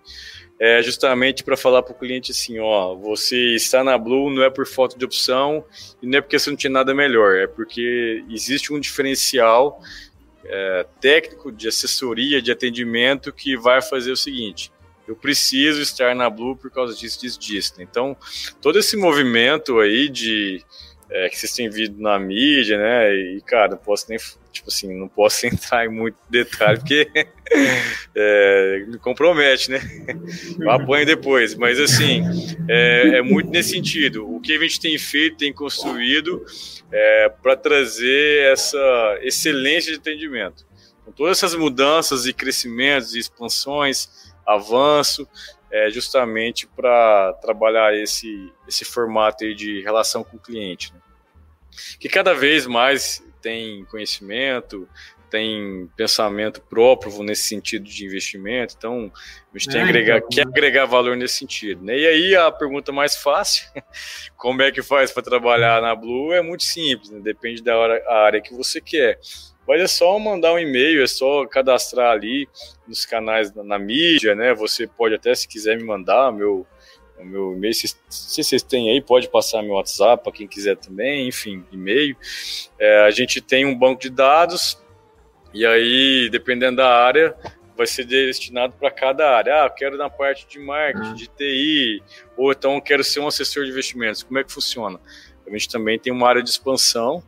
[0.60, 4.50] é justamente para falar para o cliente assim, ó, você está na Blue não é
[4.50, 5.64] por falta de opção
[6.02, 9.80] e não é porque você não tinha nada melhor, é porque existe um diferencial
[10.44, 14.70] é, técnico de assessoria, de atendimento que vai fazer o seguinte,
[15.08, 17.74] eu preciso estar na Blue por causa disso, disso, disso.
[17.78, 18.16] Então,
[18.60, 20.62] todo esse movimento aí de
[21.14, 23.14] é, que vocês têm visto na mídia, né?
[23.14, 24.18] E, cara, não posso nem,
[24.50, 27.08] tipo assim, não posso entrar em muito detalhe, porque
[28.16, 29.80] é, me compromete, né?
[30.58, 31.54] Eu apanho depois.
[31.54, 32.24] Mas, assim,
[32.68, 34.28] é, é, muito nesse sentido.
[34.28, 36.44] O que a gente tem feito, tem construído
[36.90, 40.66] é, para trazer essa excelência de atendimento.
[41.04, 44.08] Com todas essas mudanças e crescimentos e expansões,
[44.44, 45.28] avanço,
[45.70, 50.92] é justamente para trabalhar esse, esse formato de relação com o cliente.
[50.92, 51.03] Né?
[51.98, 54.88] Que cada vez mais tem conhecimento,
[55.34, 59.10] tem pensamento próprio nesse sentido de investimento, então
[59.52, 61.84] a gente tem é, agregar, então, quer agregar valor nesse sentido.
[61.84, 61.98] Né?
[61.98, 63.66] E aí a pergunta mais fácil,
[64.38, 67.18] como é que faz para trabalhar na Blue, é muito simples, né?
[67.20, 69.18] depende da hora, área que você quer.
[69.66, 72.48] Mas é só mandar um e-mail, é só cadastrar ali
[72.86, 74.54] nos canais na, na mídia, né?
[74.54, 76.66] Você pode até, se quiser, me mandar meu,
[77.18, 77.74] o meu e-mail.
[77.74, 82.16] Se, se, vocês têm aí, pode passar meu WhatsApp para quem quiser também, enfim, e-mail.
[82.78, 84.78] É, a gente tem um banco de dados,
[85.52, 87.34] e aí, dependendo da área,
[87.76, 89.64] vai ser destinado para cada área.
[89.64, 92.02] Ah, quero na parte de marketing, de TI,
[92.36, 94.22] ou então quero ser um assessor de investimentos.
[94.22, 95.00] Como é que funciona?
[95.46, 97.22] A gente também tem uma área de expansão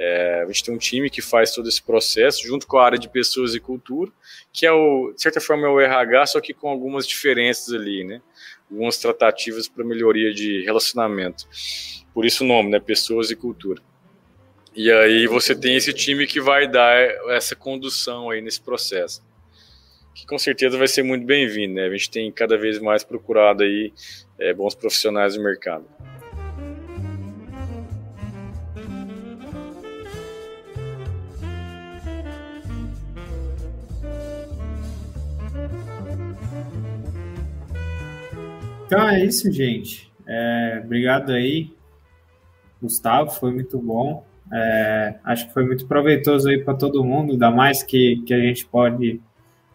[0.00, 2.98] é, a gente tem um time que faz todo esse processo, junto com a área
[2.98, 4.12] de pessoas e cultura,
[4.52, 8.04] que é o, de certa forma, é o RH, só que com algumas diferenças ali,
[8.04, 8.22] né?
[8.70, 11.48] Algumas tratativas para melhoria de relacionamento.
[12.14, 12.78] Por isso o nome, né?
[12.78, 13.82] Pessoas e cultura.
[14.72, 16.94] E aí você tem esse time que vai dar
[17.30, 19.20] essa condução aí nesse processo.
[20.14, 21.86] Que com certeza vai ser muito bem-vindo, né?
[21.86, 23.92] A gente tem cada vez mais procurado aí
[24.38, 25.84] é, bons profissionais no mercado.
[38.88, 40.10] Então é isso, gente.
[40.26, 41.70] É, obrigado aí,
[42.80, 44.24] Gustavo, foi muito bom.
[44.50, 48.40] É, acho que foi muito proveitoso aí para todo mundo, ainda mais que, que a
[48.40, 49.20] gente pode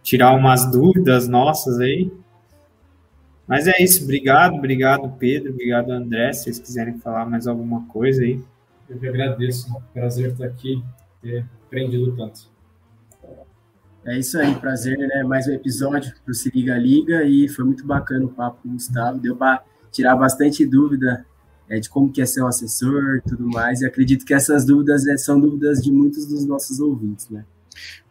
[0.02, 2.12] tirar umas dúvidas nossas aí.
[3.48, 8.24] Mas é isso, obrigado, obrigado Pedro, obrigado André, se vocês quiserem falar mais alguma coisa
[8.24, 8.42] aí.
[8.90, 10.84] Eu que agradeço, prazer estar aqui,
[11.22, 12.53] ter aprendido tanto.
[14.06, 15.24] É isso aí, prazer, né?
[15.24, 18.70] Mais um episódio para o Se Liga Liga e foi muito bacana o papo com
[18.70, 19.18] o Gustavo.
[19.18, 21.26] Deu para tirar bastante dúvida
[21.70, 23.82] é, de como que é ser um assessor e tudo mais.
[23.82, 27.46] E acredito que essas dúvidas é, são dúvidas de muitos dos nossos ouvintes, né?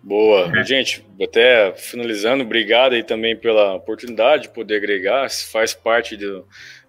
[0.02, 0.58] Boa.
[0.58, 0.64] É.
[0.64, 6.46] Gente, até finalizando, obrigado aí também pela oportunidade de poder agregar, faz parte do,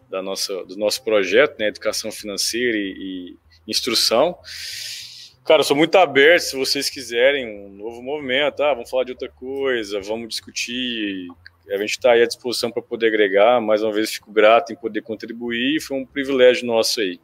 [0.09, 1.67] da nossa, do nosso projeto, né?
[1.67, 3.35] Educação financeira e,
[3.67, 4.37] e instrução.
[5.45, 9.11] Cara, eu sou muito aberto, se vocês quiserem um novo movimento, ah, vamos falar de
[9.11, 11.27] outra coisa, vamos discutir.
[11.69, 13.59] A gente está aí à disposição para poder agregar.
[13.59, 15.81] Mais uma vez, fico grato em poder contribuir.
[15.81, 17.19] Foi um privilégio nosso aí.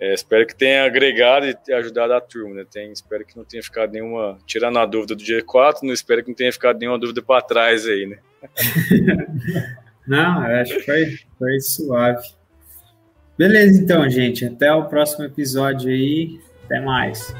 [0.00, 2.54] É, espero que tenha agregado e ajudado a turma.
[2.54, 2.66] Né?
[2.70, 4.38] Tem, espero que não tenha ficado nenhuma.
[4.46, 7.42] Tirando a dúvida do dia 4, não espero que não tenha ficado nenhuma dúvida para
[7.42, 8.18] trás aí, né?
[10.06, 12.28] não, acho que foi, foi suave.
[13.36, 14.44] Beleza, então, gente.
[14.44, 16.40] Até o próximo episódio aí.
[16.64, 17.34] Até mais.